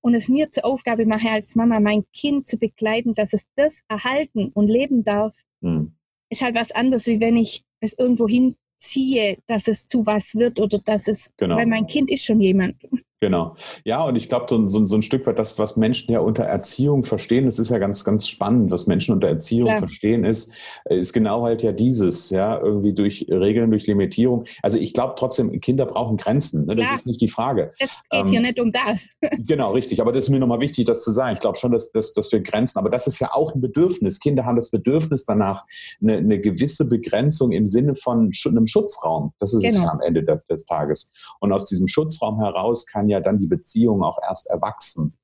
und 0.00 0.14
es 0.14 0.28
mir 0.28 0.50
zur 0.50 0.64
Aufgabe 0.64 1.06
mache 1.06 1.28
als 1.28 1.54
Mama, 1.54 1.78
mein 1.78 2.04
Kind 2.12 2.46
zu 2.46 2.58
begleiten, 2.58 3.14
dass 3.14 3.32
es 3.32 3.48
das 3.54 3.82
erhalten 3.88 4.50
und 4.52 4.68
leben 4.68 5.04
darf, 5.04 5.36
mhm. 5.60 5.94
ist 6.30 6.42
halt 6.42 6.56
was 6.56 6.72
anderes, 6.72 7.06
wie 7.06 7.20
wenn 7.20 7.36
ich 7.36 7.62
es 7.80 7.96
irgendwo 7.96 8.26
hin 8.26 8.56
erziehe, 8.84 9.38
dass 9.46 9.68
es 9.68 9.88
zu 9.88 10.04
was 10.06 10.34
wird 10.34 10.60
oder 10.60 10.78
dass 10.78 11.08
es, 11.08 11.32
genau. 11.36 11.56
weil 11.56 11.66
mein 11.66 11.86
Kind 11.86 12.10
ist 12.10 12.24
schon 12.24 12.40
jemand. 12.40 12.76
Genau. 13.24 13.56
Ja, 13.84 14.04
und 14.04 14.16
ich 14.16 14.28
glaube, 14.28 14.44
so, 14.50 14.68
so, 14.68 14.86
so, 14.86 14.96
ein 14.96 15.02
Stück 15.02 15.26
weit 15.26 15.38
das, 15.38 15.58
was 15.58 15.78
Menschen 15.78 16.12
ja 16.12 16.20
unter 16.20 16.44
Erziehung 16.44 17.04
verstehen, 17.04 17.46
das 17.46 17.58
ist 17.58 17.70
ja 17.70 17.78
ganz, 17.78 18.04
ganz 18.04 18.28
spannend. 18.28 18.70
Was 18.70 18.86
Menschen 18.86 19.14
unter 19.14 19.28
Erziehung 19.28 19.68
Klar. 19.68 19.78
verstehen, 19.78 20.26
ist, 20.26 20.52
ist 20.84 21.14
genau 21.14 21.42
halt 21.42 21.62
ja 21.62 21.72
dieses, 21.72 22.28
ja, 22.28 22.60
irgendwie 22.60 22.92
durch 22.92 23.26
Regeln, 23.30 23.70
durch 23.70 23.86
Limitierung. 23.86 24.44
Also 24.60 24.76
ich 24.76 24.92
glaube 24.92 25.14
trotzdem, 25.16 25.58
Kinder 25.62 25.86
brauchen 25.86 26.18
Grenzen. 26.18 26.66
Ne? 26.66 26.76
Das 26.76 26.84
Klar. 26.84 26.98
ist 26.98 27.06
nicht 27.06 27.22
die 27.22 27.28
Frage. 27.28 27.72
Es 27.78 28.02
geht 28.10 28.20
ähm, 28.20 28.26
hier 28.26 28.40
nicht 28.42 28.60
um 28.60 28.70
das. 28.70 29.08
genau, 29.38 29.72
richtig. 29.72 30.02
Aber 30.02 30.12
das 30.12 30.24
ist 30.24 30.30
mir 30.30 30.38
nochmal 30.38 30.60
wichtig, 30.60 30.84
das 30.84 31.02
zu 31.02 31.10
sagen. 31.10 31.32
Ich 31.32 31.40
glaube 31.40 31.56
schon, 31.56 31.72
dass, 31.72 31.92
dass, 31.92 32.12
dass 32.12 32.30
wir 32.30 32.40
Grenzen, 32.40 32.78
aber 32.78 32.90
das 32.90 33.06
ist 33.06 33.20
ja 33.20 33.32
auch 33.32 33.54
ein 33.54 33.62
Bedürfnis. 33.62 34.20
Kinder 34.20 34.44
haben 34.44 34.56
das 34.56 34.70
Bedürfnis 34.70 35.24
danach, 35.24 35.64
eine, 36.02 36.18
eine 36.18 36.38
gewisse 36.40 36.86
Begrenzung 36.86 37.52
im 37.52 37.68
Sinne 37.68 37.94
von 37.94 38.32
einem 38.44 38.66
Schutzraum. 38.66 39.32
Das 39.38 39.54
ist 39.54 39.62
genau. 39.62 39.74
es 39.74 39.80
ja 39.80 39.90
am 39.90 40.00
Ende 40.02 40.42
des 40.50 40.66
Tages. 40.66 41.10
Und 41.40 41.54
aus 41.54 41.64
diesem 41.70 41.88
Schutzraum 41.88 42.38
heraus 42.38 42.84
kann 42.84 43.08
ja 43.08 43.13
ja 43.14 43.20
dann 43.20 43.38
die 43.38 43.46
Beziehung 43.46 44.02
auch 44.02 44.18
erst 44.22 44.46
erwachsen. 44.46 45.16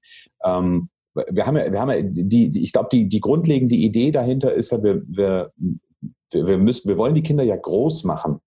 Ähm, 0.44 0.88
wir 1.14 1.46
haben 1.46 1.56
ja, 1.56 1.72
wir 1.72 1.80
haben 1.80 1.90
ja 1.90 2.02
die, 2.02 2.50
die 2.50 2.62
ich 2.62 2.72
glaube, 2.72 2.88
die, 2.92 3.08
die 3.08 3.20
grundlegende 3.20 3.74
Idee 3.74 4.10
dahinter 4.10 4.54
ist 4.54 4.72
ja, 4.72 4.82
wir, 4.82 5.02
wir, 5.06 5.52
wir, 6.32 6.58
müssen, 6.58 6.88
wir 6.88 6.98
wollen 6.98 7.14
die 7.14 7.22
Kinder 7.22 7.44
ja 7.44 7.56
groß 7.56 8.04
machen. 8.04 8.40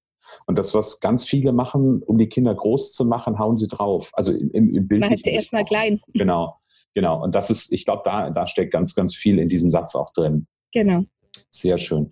Und 0.46 0.58
das, 0.58 0.74
was 0.74 1.00
ganz 1.00 1.26
viele 1.26 1.52
machen, 1.52 2.02
um 2.02 2.18
die 2.18 2.30
Kinder 2.30 2.56
groß 2.56 2.94
zu 2.94 3.06
machen, 3.06 3.38
hauen 3.40 3.58
sie 3.58 3.68
drauf. 3.68 4.12
Also 4.14 4.32
im, 4.32 4.74
im 4.74 4.88
Bild. 4.88 5.02
Man 5.02 5.18
sie 5.18 5.32
erstmal 5.32 5.66
klein. 5.66 6.02
Genau, 6.14 6.56
genau. 6.94 7.22
Und 7.22 7.36
das 7.36 7.50
ist, 7.50 7.72
ich 7.72 7.86
glaube, 7.86 8.02
da, 8.06 8.30
da 8.30 8.48
steckt 8.48 8.72
ganz, 8.72 8.96
ganz 8.96 9.16
viel 9.16 9.38
in 9.38 9.50
diesem 9.50 9.70
Satz 9.70 9.96
auch 9.96 10.12
drin. 10.12 10.48
Genau. 10.72 11.04
Sehr 11.50 11.78
schön. 11.78 12.10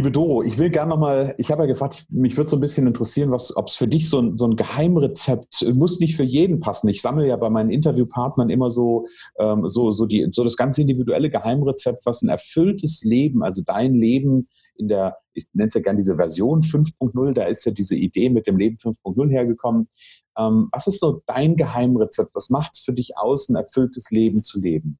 Liebe 0.00 0.12
Doro, 0.12 0.42
ich 0.42 0.56
will 0.56 0.70
gerne 0.70 0.88
nochmal, 0.88 1.34
ich 1.36 1.50
habe 1.50 1.64
ja 1.64 1.66
gefragt, 1.66 2.06
mich 2.08 2.34
würde 2.38 2.48
so 2.48 2.56
ein 2.56 2.60
bisschen 2.60 2.86
interessieren, 2.86 3.34
ob 3.34 3.66
es 3.66 3.74
für 3.74 3.86
dich 3.86 4.08
so 4.08 4.18
ein, 4.18 4.38
so 4.38 4.46
ein 4.46 4.56
Geheimrezept, 4.56 5.62
muss 5.76 6.00
nicht 6.00 6.16
für 6.16 6.22
jeden 6.22 6.58
passen. 6.58 6.88
Ich 6.88 7.02
sammle 7.02 7.28
ja 7.28 7.36
bei 7.36 7.50
meinen 7.50 7.68
Interviewpartnern 7.68 8.48
immer 8.48 8.70
so, 8.70 9.04
ähm, 9.38 9.68
so, 9.68 9.90
so, 9.90 10.06
die, 10.06 10.26
so 10.32 10.42
das 10.42 10.56
ganz 10.56 10.78
individuelle 10.78 11.28
Geheimrezept, 11.28 12.06
was 12.06 12.22
ein 12.22 12.30
erfülltes 12.30 13.02
Leben, 13.04 13.42
also 13.42 13.62
dein 13.62 13.92
Leben 13.92 14.48
in 14.74 14.88
der, 14.88 15.18
ich 15.34 15.48
nenne 15.52 15.68
es 15.68 15.74
ja 15.74 15.82
gerne 15.82 15.98
diese 15.98 16.16
Version 16.16 16.62
5.0, 16.62 17.34
da 17.34 17.44
ist 17.44 17.66
ja 17.66 17.72
diese 17.72 17.94
Idee 17.94 18.30
mit 18.30 18.46
dem 18.46 18.56
Leben 18.56 18.76
5.0 18.76 19.28
hergekommen. 19.28 19.90
Ähm, 20.38 20.70
was 20.72 20.86
ist 20.86 21.00
so 21.00 21.20
dein 21.26 21.56
Geheimrezept? 21.56 22.30
Was 22.32 22.48
macht 22.48 22.70
es 22.72 22.80
für 22.80 22.94
dich 22.94 23.18
aus, 23.18 23.50
ein 23.50 23.56
erfülltes 23.56 24.10
Leben 24.10 24.40
zu 24.40 24.62
leben? 24.62 24.98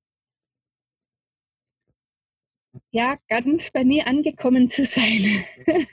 Ja, 2.90 3.16
ganz 3.28 3.70
bei 3.70 3.84
mir 3.84 4.06
angekommen 4.06 4.70
zu 4.70 4.84
sein. 4.84 5.44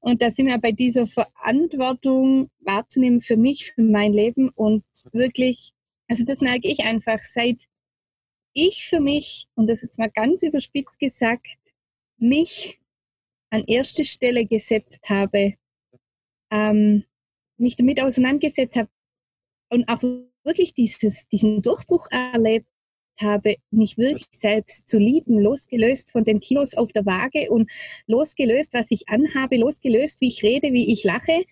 und 0.00 0.22
da 0.22 0.30
sind 0.30 0.46
wir 0.46 0.58
bei 0.58 0.72
dieser 0.72 1.06
Verantwortung 1.06 2.50
wahrzunehmen 2.60 3.20
für 3.20 3.36
mich, 3.36 3.72
für 3.72 3.82
mein 3.82 4.12
Leben 4.12 4.50
und 4.56 4.84
wirklich, 5.12 5.72
also 6.08 6.24
das 6.24 6.40
merke 6.40 6.68
ich 6.68 6.80
einfach, 6.80 7.20
seit 7.20 7.66
ich 8.52 8.86
für 8.88 9.00
mich, 9.00 9.48
und 9.54 9.68
das 9.68 9.82
jetzt 9.82 9.98
mal 9.98 10.10
ganz 10.10 10.42
überspitzt 10.42 10.98
gesagt, 10.98 11.46
mich 12.18 12.80
an 13.50 13.64
erste 13.66 14.04
Stelle 14.04 14.46
gesetzt 14.46 15.08
habe, 15.08 15.54
ähm, 16.50 17.04
mich 17.58 17.76
damit 17.76 18.00
auseinandergesetzt 18.00 18.76
habe 18.76 18.90
und 19.70 19.88
auch 19.88 20.02
wirklich 20.42 20.74
dieses, 20.74 21.28
diesen 21.28 21.62
Durchbruch 21.62 22.06
erlebt 22.10 22.68
habe, 23.20 23.56
mich 23.70 23.98
wirklich 23.98 24.28
selbst 24.32 24.88
zu 24.88 24.98
lieben, 24.98 25.38
losgelöst 25.38 26.10
von 26.10 26.24
den 26.24 26.40
Kilos 26.40 26.74
auf 26.74 26.92
der 26.92 27.06
Waage 27.06 27.50
und 27.50 27.70
losgelöst, 28.06 28.74
was 28.74 28.90
ich 28.90 29.08
anhabe, 29.08 29.56
losgelöst, 29.56 30.20
wie 30.20 30.28
ich 30.28 30.42
rede, 30.42 30.72
wie 30.72 30.92
ich 30.92 31.04
lache, 31.04 31.44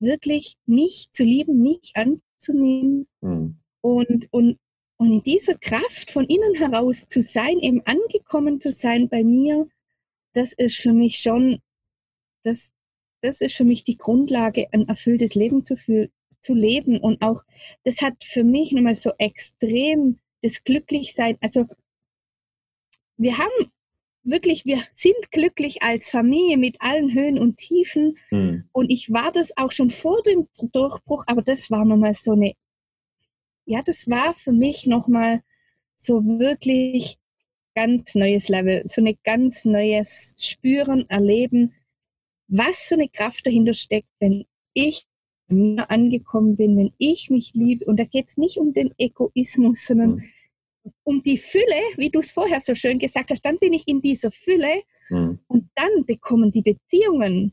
wirklich 0.00 0.56
mich 0.66 1.08
zu 1.12 1.24
lieben, 1.24 1.62
mich 1.62 1.92
anzunehmen 1.94 3.08
mhm. 3.20 3.58
und, 3.80 4.28
und, 4.30 4.58
und 4.96 5.12
in 5.12 5.22
dieser 5.22 5.54
Kraft 5.54 6.10
von 6.10 6.24
innen 6.24 6.54
heraus 6.54 7.06
zu 7.08 7.20
sein, 7.20 7.58
eben 7.60 7.82
angekommen 7.84 8.60
zu 8.60 8.72
sein 8.72 9.08
bei 9.08 9.24
mir, 9.24 9.68
das 10.34 10.52
ist 10.52 10.76
für 10.76 10.92
mich 10.92 11.18
schon, 11.18 11.60
das, 12.44 12.72
das 13.22 13.40
ist 13.40 13.56
für 13.56 13.64
mich 13.64 13.84
die 13.84 13.96
Grundlage, 13.96 14.68
ein 14.72 14.86
erfülltes 14.88 15.34
Leben 15.34 15.64
zu, 15.64 15.76
fühl, 15.76 16.10
zu 16.40 16.54
leben. 16.54 17.00
Und 17.00 17.22
auch, 17.22 17.42
das 17.84 18.00
hat 18.02 18.24
für 18.24 18.44
mich 18.44 18.72
nochmal 18.72 18.96
so 18.96 19.10
extrem 19.18 20.18
das 20.42 20.64
Glücklichsein. 20.64 21.36
Also 21.40 21.66
wir 23.16 23.38
haben 23.38 23.72
wirklich, 24.22 24.64
wir 24.64 24.82
sind 24.92 25.30
glücklich 25.30 25.82
als 25.82 26.10
Familie 26.10 26.56
mit 26.56 26.80
allen 26.80 27.12
Höhen 27.12 27.38
und 27.38 27.56
Tiefen. 27.56 28.18
Mhm. 28.30 28.68
Und 28.72 28.90
ich 28.90 29.12
war 29.12 29.32
das 29.32 29.56
auch 29.56 29.72
schon 29.72 29.90
vor 29.90 30.22
dem 30.22 30.48
Durchbruch, 30.72 31.24
aber 31.26 31.42
das 31.42 31.70
war 31.70 31.84
nochmal 31.84 32.14
so 32.14 32.32
eine, 32.32 32.54
ja, 33.64 33.82
das 33.82 34.08
war 34.08 34.34
für 34.34 34.52
mich 34.52 34.86
nochmal 34.86 35.42
so 35.96 36.22
wirklich 36.24 37.18
ganz 37.74 38.14
neues 38.14 38.48
Level, 38.48 38.82
so 38.86 39.04
ein 39.04 39.18
ganz 39.24 39.64
neues 39.64 40.34
Spüren, 40.38 41.08
Erleben, 41.08 41.74
was 42.48 42.82
für 42.82 42.94
eine 42.94 43.08
Kraft 43.08 43.46
dahinter 43.46 43.74
steckt, 43.74 44.08
wenn 44.20 44.46
ich 44.72 45.06
mir 45.48 45.90
angekommen 45.90 46.56
bin, 46.56 46.76
wenn 46.76 46.92
ich 46.98 47.30
mich 47.30 47.52
liebe. 47.54 47.84
Und 47.84 47.98
da 47.98 48.04
geht 48.04 48.28
es 48.28 48.36
nicht 48.36 48.58
um 48.58 48.72
den 48.72 48.94
Egoismus, 48.98 49.86
sondern 49.86 50.16
mhm. 50.16 50.92
um 51.04 51.22
die 51.22 51.38
Fülle, 51.38 51.80
wie 51.96 52.10
du 52.10 52.20
es 52.20 52.30
vorher 52.30 52.60
so 52.60 52.74
schön 52.74 52.98
gesagt 52.98 53.30
hast. 53.30 53.42
Dann 53.42 53.58
bin 53.58 53.72
ich 53.72 53.88
in 53.88 54.00
dieser 54.00 54.30
Fülle 54.30 54.82
mhm. 55.08 55.38
und 55.46 55.70
dann 55.74 56.04
bekommen 56.06 56.52
die 56.52 56.62
Beziehungen, 56.62 57.52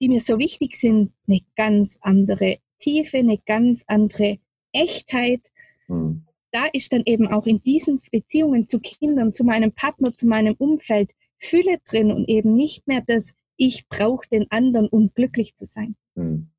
die 0.00 0.08
mir 0.08 0.20
so 0.20 0.38
wichtig 0.38 0.76
sind, 0.76 1.12
eine 1.26 1.40
ganz 1.56 1.98
andere 2.00 2.58
Tiefe, 2.78 3.18
eine 3.18 3.38
ganz 3.38 3.84
andere 3.86 4.38
Echtheit. 4.72 5.40
Mhm. 5.88 6.24
Da 6.52 6.66
ist 6.66 6.92
dann 6.92 7.02
eben 7.06 7.28
auch 7.28 7.46
in 7.46 7.62
diesen 7.62 8.00
Beziehungen 8.10 8.66
zu 8.66 8.80
Kindern, 8.80 9.32
zu 9.32 9.44
meinem 9.44 9.72
Partner, 9.72 10.16
zu 10.16 10.26
meinem 10.26 10.54
Umfeld 10.58 11.12
Fülle 11.38 11.78
drin 11.84 12.10
und 12.10 12.28
eben 12.28 12.54
nicht 12.54 12.86
mehr 12.86 13.02
das, 13.06 13.34
ich 13.56 13.88
brauche 13.88 14.28
den 14.28 14.50
anderen, 14.50 14.88
um 14.88 15.12
glücklich 15.14 15.54
zu 15.56 15.66
sein. 15.66 15.96
Mhm. 16.14 16.50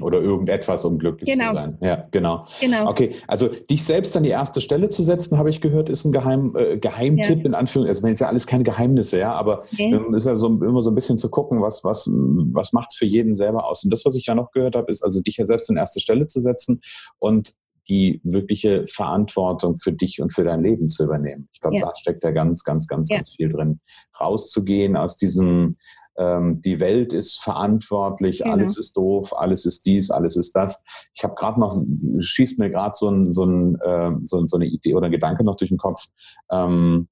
Oder 0.00 0.20
irgendetwas, 0.20 0.84
um 0.84 0.98
glücklich 0.98 1.32
genau. 1.32 1.50
zu 1.50 1.54
sein. 1.54 1.78
Ja, 1.80 2.06
genau. 2.10 2.46
genau. 2.60 2.88
Okay, 2.88 3.16
also 3.26 3.48
dich 3.48 3.84
selbst 3.84 4.16
an 4.16 4.22
die 4.22 4.30
erste 4.30 4.60
Stelle 4.60 4.90
zu 4.90 5.02
setzen, 5.02 5.38
habe 5.38 5.50
ich 5.50 5.60
gehört, 5.60 5.88
ist 5.88 6.04
ein 6.04 6.12
Geheim, 6.12 6.54
äh, 6.56 6.78
Geheimtipp 6.78 7.38
ja. 7.40 7.44
in 7.44 7.54
Anführungszeichen. 7.54 8.08
Es 8.08 8.14
ist 8.14 8.20
ja 8.20 8.28
alles 8.28 8.46
keine 8.46 8.64
Geheimnisse, 8.64 9.18
ja, 9.18 9.32
aber 9.34 9.60
okay. 9.60 9.92
ähm, 9.94 10.14
ist 10.14 10.26
ja 10.26 10.36
so, 10.36 10.48
immer 10.48 10.80
so 10.80 10.90
ein 10.90 10.94
bisschen 10.94 11.18
zu 11.18 11.30
gucken, 11.30 11.60
was, 11.62 11.84
was, 11.84 12.08
was 12.08 12.72
macht 12.72 12.88
es 12.92 12.96
für 12.96 13.06
jeden 13.06 13.34
selber 13.34 13.68
aus. 13.68 13.84
Und 13.84 13.90
das, 13.90 14.04
was 14.04 14.16
ich 14.16 14.26
ja 14.26 14.34
noch 14.34 14.50
gehört 14.52 14.76
habe, 14.76 14.90
ist 14.90 15.02
also 15.02 15.20
dich 15.20 15.36
ja 15.36 15.46
selbst 15.46 15.70
an 15.70 15.76
erste 15.76 16.00
Stelle 16.00 16.26
zu 16.26 16.40
setzen 16.40 16.80
und 17.18 17.54
die 17.88 18.20
wirkliche 18.24 18.86
Verantwortung 18.86 19.76
für 19.76 19.92
dich 19.92 20.20
und 20.20 20.32
für 20.32 20.44
dein 20.44 20.62
Leben 20.62 20.88
zu 20.88 21.04
übernehmen. 21.04 21.48
Ich 21.52 21.60
glaube, 21.60 21.76
ja. 21.76 21.86
da 21.86 21.94
steckt 21.94 22.24
ja 22.24 22.30
ganz, 22.30 22.64
ganz, 22.64 22.86
ganz, 22.86 23.10
ja. 23.10 23.16
ganz 23.16 23.34
viel 23.34 23.50
drin. 23.50 23.80
Rauszugehen 24.18 24.96
aus 24.96 25.16
diesem 25.16 25.76
ähm, 26.16 26.60
die 26.60 26.80
Welt 26.80 27.12
ist 27.12 27.42
verantwortlich, 27.42 28.38
genau. 28.38 28.52
alles 28.52 28.78
ist 28.78 28.96
doof, 28.96 29.36
alles 29.36 29.66
ist 29.66 29.84
dies, 29.86 30.10
alles 30.10 30.36
ist 30.36 30.52
das. 30.52 30.82
Ich 31.14 31.24
habe 31.24 31.34
gerade 31.34 31.60
noch, 31.60 31.80
schießt 32.18 32.58
mir 32.58 32.70
gerade 32.70 32.94
so, 32.94 33.08
ein, 33.08 33.32
so, 33.32 33.44
ein, 33.44 33.80
äh, 33.80 34.12
so, 34.22 34.46
so, 34.46 34.56
eine 34.56 34.66
Idee 34.66 34.94
oder 34.94 35.06
ein 35.06 35.12
Gedanke 35.12 35.44
noch 35.44 35.56
durch 35.56 35.70
den 35.70 35.78
Kopf. 35.78 36.06
Ähm, 36.50 37.08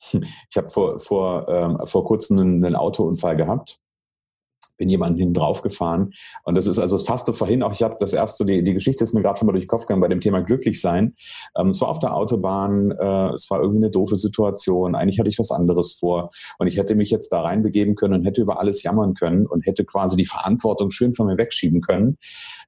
ich 0.12 0.56
habe 0.56 0.70
vor, 0.70 0.98
vor, 0.98 1.48
ähm, 1.48 1.78
vor 1.84 2.04
kurzem 2.04 2.38
einen, 2.38 2.64
einen 2.64 2.76
Autounfall 2.76 3.36
gehabt 3.36 3.80
bin 4.80 4.88
jemanden 4.88 5.18
hinten 5.18 5.34
drauf 5.34 5.60
gefahren. 5.60 6.14
Und 6.42 6.56
das 6.56 6.66
ist 6.66 6.78
also 6.78 6.98
fast 6.98 7.26
so 7.26 7.32
vorhin 7.32 7.62
auch, 7.62 7.72
ich 7.72 7.82
habe 7.82 7.96
das 8.00 8.14
erste, 8.14 8.46
die, 8.46 8.62
die 8.62 8.72
Geschichte 8.72 9.04
ist 9.04 9.12
mir 9.12 9.20
gerade 9.20 9.38
schon 9.38 9.44
mal 9.44 9.52
durch 9.52 9.64
den 9.64 9.68
Kopf 9.68 9.82
gegangen 9.82 10.00
bei 10.00 10.08
dem 10.08 10.20
Thema 10.20 10.40
glücklich 10.40 10.80
sein. 10.80 11.14
Ähm, 11.56 11.68
es 11.68 11.82
war 11.82 11.88
auf 11.88 11.98
der 11.98 12.16
Autobahn, 12.16 12.90
äh, 12.90 13.28
es 13.34 13.50
war 13.50 13.60
irgendwie 13.60 13.84
eine 13.84 13.90
doofe 13.90 14.16
Situation, 14.16 14.94
eigentlich 14.94 15.20
hatte 15.20 15.28
ich 15.28 15.38
was 15.38 15.50
anderes 15.50 15.92
vor 15.92 16.30
und 16.58 16.66
ich 16.66 16.78
hätte 16.78 16.94
mich 16.94 17.10
jetzt 17.10 17.30
da 17.30 17.42
reinbegeben 17.42 17.94
können 17.94 18.14
und 18.14 18.24
hätte 18.24 18.40
über 18.40 18.58
alles 18.58 18.82
jammern 18.82 19.12
können 19.12 19.46
und 19.46 19.66
hätte 19.66 19.84
quasi 19.84 20.16
die 20.16 20.24
Verantwortung 20.24 20.90
schön 20.90 21.12
von 21.12 21.26
mir 21.26 21.36
wegschieben 21.36 21.82
können 21.82 22.16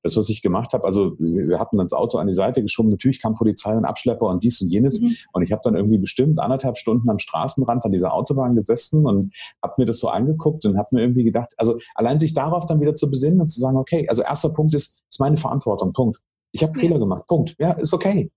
das, 0.02 0.16
was 0.16 0.28
ich 0.30 0.42
gemacht 0.42 0.72
habe, 0.72 0.84
also 0.84 1.16
wir 1.18 1.58
hatten 1.58 1.76
dann 1.76 1.86
das 1.86 1.92
Auto 1.92 2.18
an 2.18 2.26
die 2.26 2.32
Seite 2.32 2.60
geschoben, 2.62 2.90
natürlich 2.90 3.22
kam 3.22 3.34
Polizei 3.34 3.74
und 3.76 3.84
Abschlepper 3.84 4.26
und 4.26 4.42
dies 4.42 4.60
und 4.60 4.70
jenes. 4.70 5.00
Mhm. 5.00 5.16
Und 5.32 5.42
ich 5.42 5.52
habe 5.52 5.62
dann 5.64 5.76
irgendwie 5.76 5.98
bestimmt 5.98 6.40
anderthalb 6.40 6.76
Stunden 6.76 7.08
am 7.08 7.18
Straßenrand 7.18 7.84
an 7.84 7.92
dieser 7.92 8.12
Autobahn 8.12 8.54
gesessen 8.54 9.06
und 9.06 9.32
habe 9.62 9.74
mir 9.78 9.86
das 9.86 9.98
so 9.98 10.08
angeguckt 10.08 10.64
und 10.64 10.76
habe 10.76 10.88
mir 10.92 11.02
irgendwie 11.02 11.24
gedacht, 11.24 11.54
also 11.56 11.78
allein 12.02 12.18
sich 12.18 12.34
darauf 12.34 12.66
dann 12.66 12.80
wieder 12.80 12.94
zu 12.94 13.10
besinnen 13.10 13.40
und 13.40 13.48
zu 13.48 13.60
sagen, 13.60 13.76
okay, 13.76 14.06
also 14.08 14.22
erster 14.22 14.50
Punkt 14.50 14.74
ist, 14.74 15.02
ist 15.08 15.20
meine 15.20 15.36
Verantwortung, 15.36 15.92
Punkt. 15.92 16.18
Ich 16.52 16.62
habe 16.62 16.72
ja. 16.74 16.80
Fehler 16.80 16.98
gemacht, 16.98 17.26
Punkt. 17.26 17.54
Ja, 17.58 17.70
ist 17.70 17.94
okay. 17.94 18.30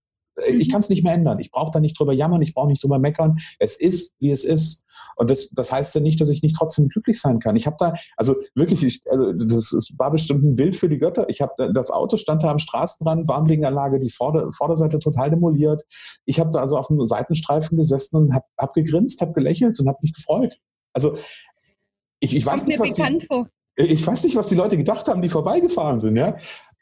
Ich 0.47 0.67
mhm. 0.67 0.71
kann 0.71 0.79
es 0.81 0.89
nicht 0.89 1.03
mehr 1.03 1.13
ändern. 1.13 1.39
Ich 1.39 1.51
brauche 1.51 1.71
da 1.71 1.79
nicht 1.79 1.97
drüber 1.97 2.13
jammern, 2.13 2.41
ich 2.41 2.53
brauche 2.53 2.67
nicht 2.67 2.83
drüber 2.83 2.99
meckern. 2.99 3.37
Es 3.59 3.79
ist, 3.79 4.15
wie 4.19 4.31
es 4.31 4.43
ist. 4.43 4.83
Und 5.15 5.29
das, 5.29 5.49
das 5.51 5.71
heißt 5.71 5.95
ja 5.95 6.01
nicht, 6.01 6.19
dass 6.19 6.29
ich 6.29 6.41
nicht 6.41 6.55
trotzdem 6.57 6.89
glücklich 6.89 7.21
sein 7.21 7.39
kann. 7.39 7.55
Ich 7.55 7.65
habe 7.65 7.77
da, 7.79 7.93
also 8.17 8.35
wirklich, 8.53 8.83
ich, 8.83 9.01
also 9.09 9.31
das, 9.31 9.69
das 9.69 9.93
war 9.97 10.11
bestimmt 10.11 10.43
ein 10.43 10.55
Bild 10.55 10.75
für 10.75 10.89
die 10.89 10.99
Götter. 10.99 11.29
Ich 11.29 11.41
habe 11.41 11.71
das 11.73 11.89
Auto 11.89 12.17
stand 12.17 12.43
da 12.43 12.51
am 12.51 12.59
Straßenrand, 12.59 13.27
Warmliegenanlage, 13.27 13.99
die 13.99 14.09
Vorder-, 14.09 14.51
Vorderseite 14.51 14.99
total 14.99 15.29
demoliert. 15.29 15.83
Ich 16.25 16.39
habe 16.39 16.49
da 16.51 16.59
also 16.59 16.77
auf 16.77 16.89
einem 16.89 17.05
Seitenstreifen 17.05 17.77
gesessen 17.77 18.17
und 18.17 18.33
habe 18.33 18.45
hab 18.57 18.73
gegrinst, 18.73 19.21
habe 19.21 19.33
gelächelt 19.33 19.79
und 19.79 19.87
habe 19.87 19.99
mich 20.01 20.13
gefreut. 20.13 20.59
Also 20.93 21.17
ich, 22.19 22.35
ich 22.35 22.45
weiß 22.45 22.67
nicht, 22.67 22.79
die. 22.79 23.45
Ich 23.77 24.07
weiß 24.07 24.23
nicht, 24.23 24.37
was 24.37 24.47
die 24.47 24.55
Leute 24.55 24.77
gedacht 24.77 25.07
haben, 25.09 25.21
die 25.21 25.29
vorbeigefahren 25.29 25.99
sind, 25.99 26.15
ja. 26.15 26.37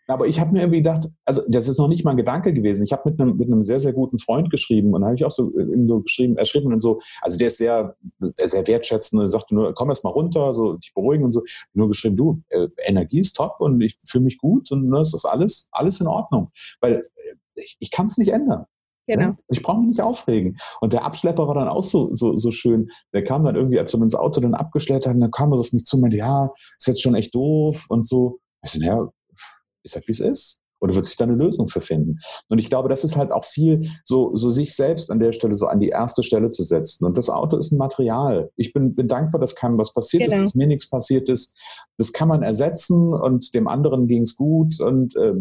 Aber 0.07 0.27
ich 0.27 0.39
habe 0.39 0.51
mir 0.51 0.59
irgendwie 0.59 0.79
gedacht, 0.79 1.07
also 1.25 1.41
das 1.47 1.67
ist 1.67 1.79
noch 1.79 1.87
nicht 1.87 2.03
mal 2.03 2.11
ein 2.11 2.17
Gedanke 2.17 2.53
gewesen. 2.53 2.85
Ich 2.85 2.91
habe 2.91 3.09
mit 3.09 3.19
einem, 3.19 3.37
mit 3.37 3.47
einem 3.47 3.63
sehr, 3.63 3.79
sehr 3.79 3.93
guten 3.93 4.19
Freund 4.19 4.49
geschrieben 4.49 4.93
und 4.93 5.01
da 5.01 5.07
habe 5.07 5.15
ich 5.15 5.23
auch 5.23 5.31
so, 5.31 5.57
äh, 5.57 5.87
so 5.87 6.01
geschrieben, 6.01 6.37
er 6.37 6.45
schrieb 6.45 6.65
mir 6.65 6.71
dann 6.71 6.81
so, 6.81 6.99
also 7.21 7.37
der 7.37 7.47
ist 7.47 7.57
sehr, 7.57 7.95
sehr 8.35 8.67
wertschätzend 8.67 9.21
und 9.21 9.27
sagte 9.27 9.55
nur, 9.55 9.73
komm 9.73 9.89
erst 9.89 10.03
mal 10.03 10.09
runter, 10.09 10.53
so 10.53 10.73
dich 10.73 10.93
beruhigen 10.93 11.23
und 11.23 11.31
so. 11.31 11.41
Nur 11.73 11.87
geschrieben, 11.87 12.17
du, 12.17 12.41
äh, 12.49 12.67
Energie 12.85 13.21
ist 13.21 13.33
top 13.37 13.55
und 13.59 13.79
ich 13.81 13.97
fühle 14.05 14.25
mich 14.25 14.37
gut 14.37 14.71
und 14.71 14.89
ne, 14.89 14.99
es 14.99 15.13
ist 15.13 15.25
alles, 15.25 15.69
alles 15.71 16.01
in 16.01 16.07
Ordnung. 16.07 16.51
Weil 16.81 17.09
äh, 17.15 17.35
ich, 17.55 17.77
ich 17.79 17.91
kann 17.91 18.07
es 18.07 18.17
nicht 18.17 18.31
ändern. 18.31 18.65
Genau. 19.07 19.21
Ja? 19.21 19.37
Ich 19.49 19.61
brauche 19.61 19.79
mich 19.79 19.89
nicht 19.89 20.01
aufregen. 20.01 20.57
Und 20.81 20.93
der 20.93 21.03
Abschlepper 21.03 21.47
war 21.47 21.55
dann 21.55 21.67
auch 21.67 21.83
so, 21.83 22.13
so, 22.13 22.37
so 22.37 22.51
schön. 22.51 22.89
Der 23.13 23.23
kam 23.23 23.43
dann 23.43 23.55
irgendwie, 23.55 23.79
als 23.79 23.93
wir 23.93 24.01
uns 24.01 24.15
Auto 24.15 24.41
dann 24.41 24.55
abgestellt 24.55 25.05
hatten, 25.05 25.19
dann 25.19 25.31
kam 25.31 25.51
er 25.51 25.59
auf 25.59 25.73
mich 25.73 25.83
zu 25.83 25.97
und 25.97 26.01
meinte, 26.01 26.17
ja, 26.17 26.51
ist 26.77 26.87
jetzt 26.87 27.01
schon 27.01 27.15
echt 27.15 27.35
doof 27.35 27.85
und 27.89 28.07
so. 28.07 28.39
Ich 28.63 28.71
so, 28.71 28.79
ja, 28.81 29.09
ist 29.83 29.95
halt 29.95 30.07
wie 30.07 30.13
es 30.13 30.19
ist. 30.19 30.59
Oder 30.79 30.95
wird 30.95 31.05
sich 31.05 31.15
da 31.15 31.23
eine 31.23 31.35
Lösung 31.35 31.69
für 31.69 31.79
finden? 31.79 32.19
Und 32.49 32.59
ich 32.59 32.69
glaube, 32.69 32.89
das 32.89 33.05
ist 33.05 33.15
halt 33.15 33.31
auch 33.31 33.45
viel, 33.45 33.89
so, 34.03 34.35
so 34.35 34.49
sich 34.49 34.75
selbst 34.75 35.11
an 35.11 35.19
der 35.19 35.31
Stelle 35.31 35.55
so 35.55 35.67
an 35.67 35.79
die 35.79 35.87
erste 35.87 36.23
Stelle 36.23 36.51
zu 36.51 36.61
setzen. 36.61 37.05
Und 37.05 37.17
das 37.17 37.29
Auto 37.29 37.55
ist 37.55 37.71
ein 37.71 37.77
Material. 37.77 38.51
Ich 38.57 38.73
bin, 38.73 38.93
bin 38.93 39.07
dankbar, 39.07 39.39
dass 39.39 39.55
keinem 39.55 39.77
was 39.77 39.93
passiert 39.93 40.23
genau. 40.23 40.35
ist, 40.35 40.41
dass 40.41 40.55
mir 40.55 40.67
nichts 40.67 40.89
passiert 40.89 41.29
ist. 41.29 41.55
Das 41.97 42.11
kann 42.11 42.27
man 42.27 42.43
ersetzen 42.43 43.13
und 43.13 43.53
dem 43.53 43.69
anderen 43.69 44.07
ging 44.07 44.23
es 44.23 44.35
gut 44.35 44.81
und 44.81 45.15
äh, 45.15 45.33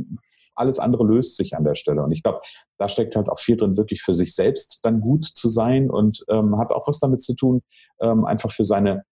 alles 0.54 0.78
andere 0.78 1.04
löst 1.04 1.36
sich 1.36 1.56
an 1.56 1.64
der 1.64 1.74
Stelle. 1.74 2.02
Und 2.02 2.12
ich 2.12 2.22
glaube, 2.22 2.40
da 2.78 2.88
steckt 2.88 3.16
halt 3.16 3.28
auch 3.28 3.38
viel 3.38 3.56
drin, 3.56 3.76
wirklich 3.76 4.02
für 4.02 4.14
sich 4.14 4.34
selbst 4.34 4.80
dann 4.82 5.00
gut 5.00 5.24
zu 5.24 5.48
sein 5.48 5.90
und 5.90 6.24
ähm, 6.28 6.58
hat 6.58 6.70
auch 6.70 6.86
was 6.86 6.98
damit 6.98 7.22
zu 7.22 7.34
tun, 7.34 7.62
ähm, 8.00 8.24
einfach 8.24 8.50
für 8.50 8.64
seine 8.64 9.04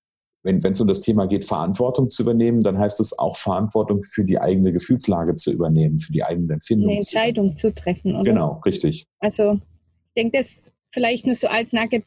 wenn 0.42 0.64
es 0.64 0.80
um 0.80 0.88
das 0.88 1.00
Thema 1.02 1.26
geht, 1.26 1.44
Verantwortung 1.44 2.08
zu 2.08 2.22
übernehmen, 2.22 2.62
dann 2.62 2.78
heißt 2.78 3.00
es 3.00 3.18
auch 3.18 3.36
Verantwortung 3.36 4.00
für 4.02 4.24
die 4.24 4.38
eigene 4.38 4.72
Gefühlslage 4.72 5.34
zu 5.34 5.52
übernehmen, 5.52 5.98
für 5.98 6.12
die 6.12 6.24
eigene 6.24 6.54
Empfindung. 6.54 6.88
Eine 6.88 6.98
Entscheidung 7.00 7.56
zu, 7.56 7.74
treffen, 7.74 8.14
oder? 8.14 8.24
Genau, 8.24 8.60
richtig. 8.64 9.06
Also 9.18 9.60
ich 10.08 10.14
denke, 10.16 10.38
das 10.38 10.72
vielleicht 10.92 11.26
nur 11.26 11.34
so 11.34 11.48
als 11.48 11.72
Nugget. 11.72 12.04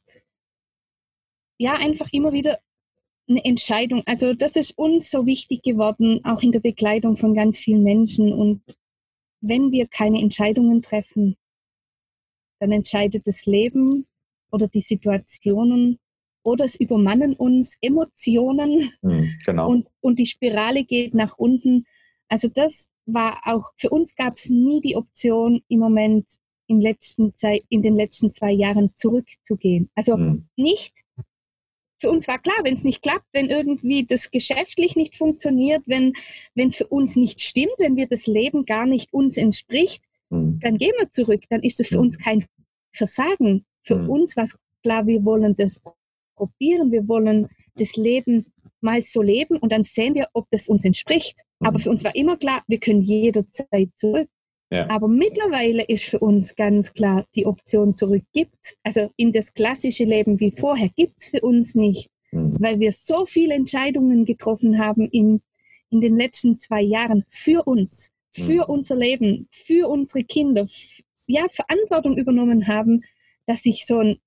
Ja, 1.59 1.73
einfach 1.73 2.09
immer 2.11 2.33
wieder 2.33 2.57
eine 3.29 3.45
Entscheidung. 3.45 4.03
Also 4.05 4.33
das 4.33 4.55
ist 4.55 4.77
uns 4.77 5.09
so 5.09 5.25
wichtig 5.25 5.61
geworden, 5.61 6.21
auch 6.23 6.41
in 6.41 6.51
der 6.51 6.59
Begleitung 6.59 7.17
von 7.17 7.35
ganz 7.35 7.59
vielen 7.59 7.83
Menschen. 7.83 8.33
Und 8.33 8.61
wenn 9.43 9.71
wir 9.71 9.87
keine 9.87 10.19
Entscheidungen 10.19 10.81
treffen, 10.81 11.35
dann 12.59 12.71
entscheidet 12.71 13.27
das 13.27 13.45
Leben 13.45 14.07
oder 14.51 14.67
die 14.67 14.81
Situationen 14.81 15.99
oder 16.43 16.65
es 16.65 16.79
übermannen 16.79 17.33
uns 17.33 17.77
Emotionen 17.81 18.91
mhm, 19.01 19.29
genau. 19.45 19.69
und, 19.69 19.87
und 20.01 20.19
die 20.19 20.25
Spirale 20.25 20.85
geht 20.85 21.13
nach 21.13 21.37
unten. 21.37 21.85
Also 22.29 22.47
das 22.53 22.89
war 23.05 23.41
auch, 23.43 23.71
für 23.75 23.89
uns 23.89 24.15
gab 24.15 24.35
es 24.35 24.49
nie 24.49 24.79
die 24.81 24.95
Option 24.95 25.61
im 25.67 25.79
Moment 25.79 26.25
in, 26.67 26.79
letzten 26.79 27.35
Zeit, 27.35 27.63
in 27.69 27.81
den 27.81 27.95
letzten 27.95 28.31
zwei 28.31 28.51
Jahren 28.51 28.95
zurückzugehen. 28.95 29.89
Also 29.95 30.17
mhm. 30.17 30.47
nicht, 30.55 31.02
für 32.03 32.09
uns 32.09 32.27
war 32.27 32.37
klar, 32.37 32.57
wenn 32.63 32.75
es 32.75 32.83
nicht 32.83 33.01
klappt, 33.01 33.27
wenn 33.31 33.49
irgendwie 33.49 34.05
das 34.05 34.29
geschäftlich 34.29 34.97
nicht 34.97 35.15
funktioniert, 35.15 35.83
wenn 35.87 36.13
es 36.55 36.75
für 36.75 36.87
uns 36.87 37.15
nicht 37.15 37.39
stimmt, 37.39 37.75
wenn 37.77 37.95
wir 37.95 38.07
das 38.07 38.27
Leben 38.27 38.65
gar 38.65 38.85
nicht 38.85 39.13
uns 39.13 39.37
entspricht, 39.37 40.03
mhm. 40.29 40.59
dann 40.59 40.77
gehen 40.77 40.91
wir 40.99 41.09
zurück, 41.11 41.43
dann 41.49 41.63
ist 41.63 41.79
es 41.79 41.87
für 41.87 41.95
hm. 41.95 42.01
uns 42.01 42.17
kein 42.17 42.43
Versagen. 42.91 43.63
Für 43.83 43.95
hm. 43.95 44.09
uns 44.09 44.35
war 44.35 44.43
es 44.43 44.57
klar, 44.81 45.07
wir 45.07 45.23
wollen 45.23 45.55
das 45.55 45.81
probieren, 46.35 46.91
wir 46.91 47.07
wollen 47.07 47.47
das 47.75 47.95
Leben 47.95 48.47
mal 48.81 49.01
so 49.01 49.21
leben 49.21 49.55
und 49.55 49.71
dann 49.71 49.85
sehen 49.85 50.13
wir, 50.13 50.27
ob 50.33 50.49
das 50.49 50.67
uns 50.67 50.83
entspricht. 50.83 51.37
Mhm. 51.59 51.67
Aber 51.67 51.79
für 51.79 51.89
uns 51.89 52.03
war 52.03 52.13
immer 52.15 52.35
klar, 52.35 52.63
wir 52.67 52.79
können 52.81 53.01
jederzeit 53.01 53.89
zurück. 53.95 54.27
Ja. 54.73 54.89
Aber 54.89 55.07
mittlerweile 55.07 55.83
ist 55.83 56.05
für 56.05 56.17
uns 56.17 56.55
ganz 56.55 56.93
klar, 56.93 57.27
die 57.35 57.45
Option 57.45 57.93
zurück 57.93 58.23
gibt. 58.33 58.75
Also 58.81 59.11
in 59.17 59.31
das 59.31 59.53
klassische 59.53 60.03
Leben 60.03 60.39
wie 60.39 60.49
vorher 60.49 60.89
gibt 60.89 61.13
es 61.19 61.27
für 61.27 61.41
uns 61.41 61.75
nicht, 61.75 62.09
mhm. 62.31 62.55
weil 62.59 62.79
wir 62.79 62.91
so 62.91 63.27
viele 63.27 63.53
Entscheidungen 63.53 64.25
getroffen 64.25 64.79
haben 64.79 65.07
in, 65.09 65.43
in 65.91 66.01
den 66.01 66.17
letzten 66.17 66.57
zwei 66.57 66.81
Jahren 66.81 67.23
für 67.27 67.67
uns, 67.67 68.11
für 68.31 68.65
mhm. 68.65 68.73
unser 68.73 68.95
Leben, 68.95 69.45
für 69.51 69.87
unsere 69.87 70.23
Kinder, 70.23 70.65
ja, 71.27 71.45
Verantwortung 71.51 72.17
übernommen 72.17 72.67
haben, 72.67 73.03
dass 73.45 73.61
sich 73.61 73.85
so 73.85 73.99
ein 73.99 74.17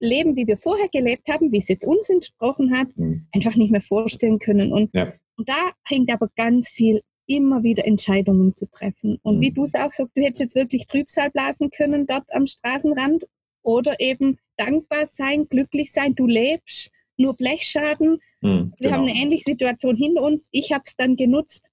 leben, 0.00 0.36
wie 0.36 0.46
wir 0.46 0.56
vorher 0.56 0.88
gelebt 0.88 1.28
haben, 1.28 1.52
wie 1.52 1.58
es 1.58 1.68
jetzt 1.68 1.86
uns 1.86 2.08
entsprochen 2.08 2.74
hat, 2.74 2.96
mhm. 2.96 3.26
einfach 3.30 3.56
nicht 3.56 3.72
mehr 3.72 3.82
vorstellen 3.82 4.38
können. 4.38 4.72
Und, 4.72 4.88
ja. 4.94 5.12
und 5.36 5.46
da 5.46 5.72
hängt 5.84 6.10
aber 6.10 6.30
ganz 6.34 6.70
viel 6.70 7.02
immer 7.26 7.62
wieder 7.62 7.86
Entscheidungen 7.86 8.54
zu 8.54 8.66
treffen. 8.66 9.18
Und 9.22 9.36
mhm. 9.36 9.40
wie 9.40 9.50
du 9.52 9.64
es 9.64 9.74
auch 9.74 9.92
sagst, 9.92 10.12
du 10.14 10.22
hättest 10.22 10.40
jetzt 10.40 10.54
wirklich 10.54 10.86
Trübsal 10.86 11.30
blasen 11.30 11.70
können 11.70 12.06
dort 12.06 12.24
am 12.32 12.46
Straßenrand 12.46 13.26
oder 13.62 13.98
eben 14.00 14.38
dankbar 14.56 15.06
sein, 15.06 15.48
glücklich 15.48 15.92
sein, 15.92 16.14
du 16.14 16.26
lebst, 16.26 16.90
nur 17.16 17.34
Blechschaden. 17.34 18.20
Mhm, 18.40 18.72
wir 18.78 18.92
haben 18.92 19.06
genau. 19.06 19.12
eine 19.12 19.22
ähnliche 19.22 19.44
Situation 19.46 19.96
hinter 19.96 20.22
uns. 20.22 20.48
Ich 20.52 20.72
habe 20.72 20.84
es 20.86 20.96
dann 20.96 21.16
genutzt 21.16 21.70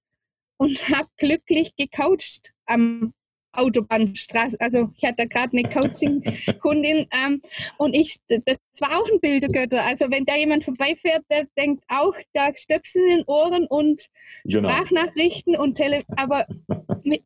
und 0.56 0.78
habe 0.88 1.08
glücklich 1.16 1.74
gecoacht 1.76 2.52
am 2.66 3.12
Autobahnstraße. 3.52 4.56
Also 4.60 4.88
ich 4.96 5.04
hatte 5.04 5.26
gerade 5.28 5.56
eine 5.56 5.68
Coaching-Kundin 5.72 7.06
ähm, 7.24 7.42
und 7.78 7.94
ich, 7.94 8.16
das 8.28 8.58
war 8.80 8.98
auch 8.98 9.06
ein 9.10 9.20
Bildergötter. 9.20 9.84
Also 9.84 10.10
wenn 10.10 10.24
da 10.24 10.36
jemand 10.36 10.64
vorbeifährt, 10.64 11.24
der 11.30 11.46
denkt 11.58 11.84
auch, 11.88 12.14
da 12.32 12.50
Stöpsel 12.54 13.02
in 13.02 13.16
den 13.18 13.24
Ohren 13.26 13.66
und 13.66 14.06
genau. 14.44 14.68
Sprachnachrichten 14.68 15.56
und 15.56 15.76
Tele... 15.76 16.02
Aber 16.16 16.46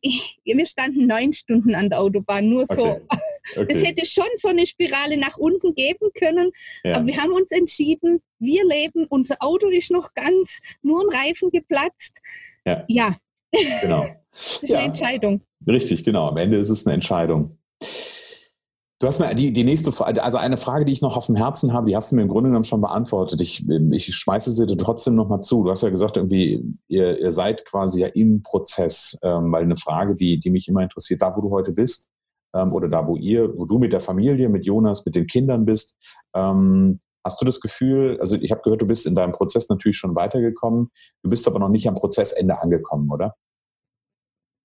ich, 0.01 0.39
wir 0.43 0.65
standen 0.65 1.07
neun 1.07 1.33
Stunden 1.33 1.75
an 1.75 1.89
der 1.89 1.99
Autobahn, 1.99 2.49
nur 2.49 2.65
so. 2.65 2.83
Okay. 2.83 3.01
Okay. 3.55 3.65
Das 3.69 3.81
hätte 3.81 4.05
schon 4.05 4.27
so 4.35 4.49
eine 4.49 4.65
Spirale 4.65 5.15
nach 5.15 5.37
unten 5.37 5.73
geben 5.73 6.09
können. 6.19 6.51
Ja. 6.83 6.97
Aber 6.97 7.07
wir 7.07 7.15
haben 7.15 7.31
uns 7.31 7.49
entschieden, 7.51 8.21
wir 8.39 8.65
leben, 8.65 9.05
unser 9.07 9.37
Auto 9.39 9.67
ist 9.67 9.89
noch 9.89 10.13
ganz, 10.13 10.59
nur 10.81 11.01
ein 11.01 11.15
Reifen 11.15 11.49
geplatzt. 11.49 12.17
Ja. 12.65 12.83
ja. 12.87 13.17
Genau. 13.81 14.07
Das 14.37 14.61
ist 14.61 14.69
ja. 14.69 14.77
eine 14.77 14.87
Entscheidung. 14.89 15.41
Richtig, 15.65 16.03
genau. 16.03 16.27
Am 16.27 16.37
Ende 16.37 16.57
ist 16.57 16.69
es 16.69 16.85
eine 16.85 16.93
Entscheidung. 16.93 17.57
Du 18.99 19.05
hast 19.05 19.19
mir 19.19 19.33
die, 19.35 19.53
die 19.53 19.63
nächste 19.63 19.91
Frage, 19.91 20.23
also 20.23 20.39
eine 20.39 20.57
Frage, 20.57 20.83
die 20.83 20.91
ich 20.91 21.03
noch 21.03 21.17
auf 21.17 21.27
dem 21.27 21.35
Herzen 21.35 21.71
habe, 21.71 21.85
die 21.85 21.95
hast 21.95 22.11
du 22.11 22.15
mir 22.15 22.23
im 22.23 22.29
Grunde 22.29 22.49
genommen 22.49 22.63
schon 22.63 22.81
beantwortet. 22.81 23.39
Ich, 23.41 23.63
ich 23.69 24.15
schmeiße 24.15 24.51
sie 24.51 24.65
dir 24.65 24.77
trotzdem 24.77 25.13
nochmal 25.13 25.41
zu. 25.41 25.63
Du 25.63 25.69
hast 25.69 25.83
ja 25.83 25.91
gesagt, 25.91 26.17
irgendwie, 26.17 26.65
ihr, 26.87 27.19
ihr 27.19 27.31
seid 27.31 27.63
quasi 27.65 28.01
ja 28.01 28.07
im 28.07 28.41
Prozess, 28.41 29.15
ähm, 29.21 29.51
weil 29.51 29.63
eine 29.63 29.75
Frage, 29.75 30.15
die, 30.15 30.39
die 30.39 30.49
mich 30.49 30.67
immer 30.67 30.81
interessiert, 30.81 31.21
da 31.21 31.35
wo 31.35 31.41
du 31.41 31.51
heute 31.51 31.73
bist, 31.73 32.09
ähm, 32.55 32.73
oder 32.73 32.89
da 32.89 33.07
wo 33.07 33.15
ihr, 33.15 33.55
wo 33.55 33.65
du 33.65 33.77
mit 33.77 33.93
der 33.93 34.01
Familie, 34.01 34.49
mit 34.49 34.65
Jonas, 34.65 35.05
mit 35.05 35.15
den 35.15 35.27
Kindern 35.27 35.65
bist, 35.65 35.95
ähm, 36.33 36.99
hast 37.23 37.39
du 37.39 37.45
das 37.45 37.59
Gefühl, 37.61 38.17
also 38.19 38.35
ich 38.37 38.49
habe 38.49 38.61
gehört, 38.63 38.81
du 38.81 38.87
bist 38.87 39.05
in 39.05 39.13
deinem 39.13 39.31
Prozess 39.31 39.69
natürlich 39.69 39.97
schon 39.97 40.15
weitergekommen, 40.15 40.89
du 41.21 41.29
bist 41.29 41.47
aber 41.47 41.59
noch 41.59 41.69
nicht 41.69 41.87
am 41.87 41.93
Prozessende 41.93 42.59
angekommen, 42.59 43.11
oder? 43.11 43.35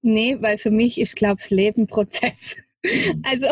Nee, 0.02 0.36
weil 0.40 0.58
für 0.58 0.70
mich 0.70 1.00
ist, 1.00 1.16
glaube 1.16 1.36
ich, 1.38 1.44
das 1.44 1.50
Leben 1.50 1.86
Prozess. 1.86 2.56
Mhm. 2.84 3.22
Also, 3.24 3.46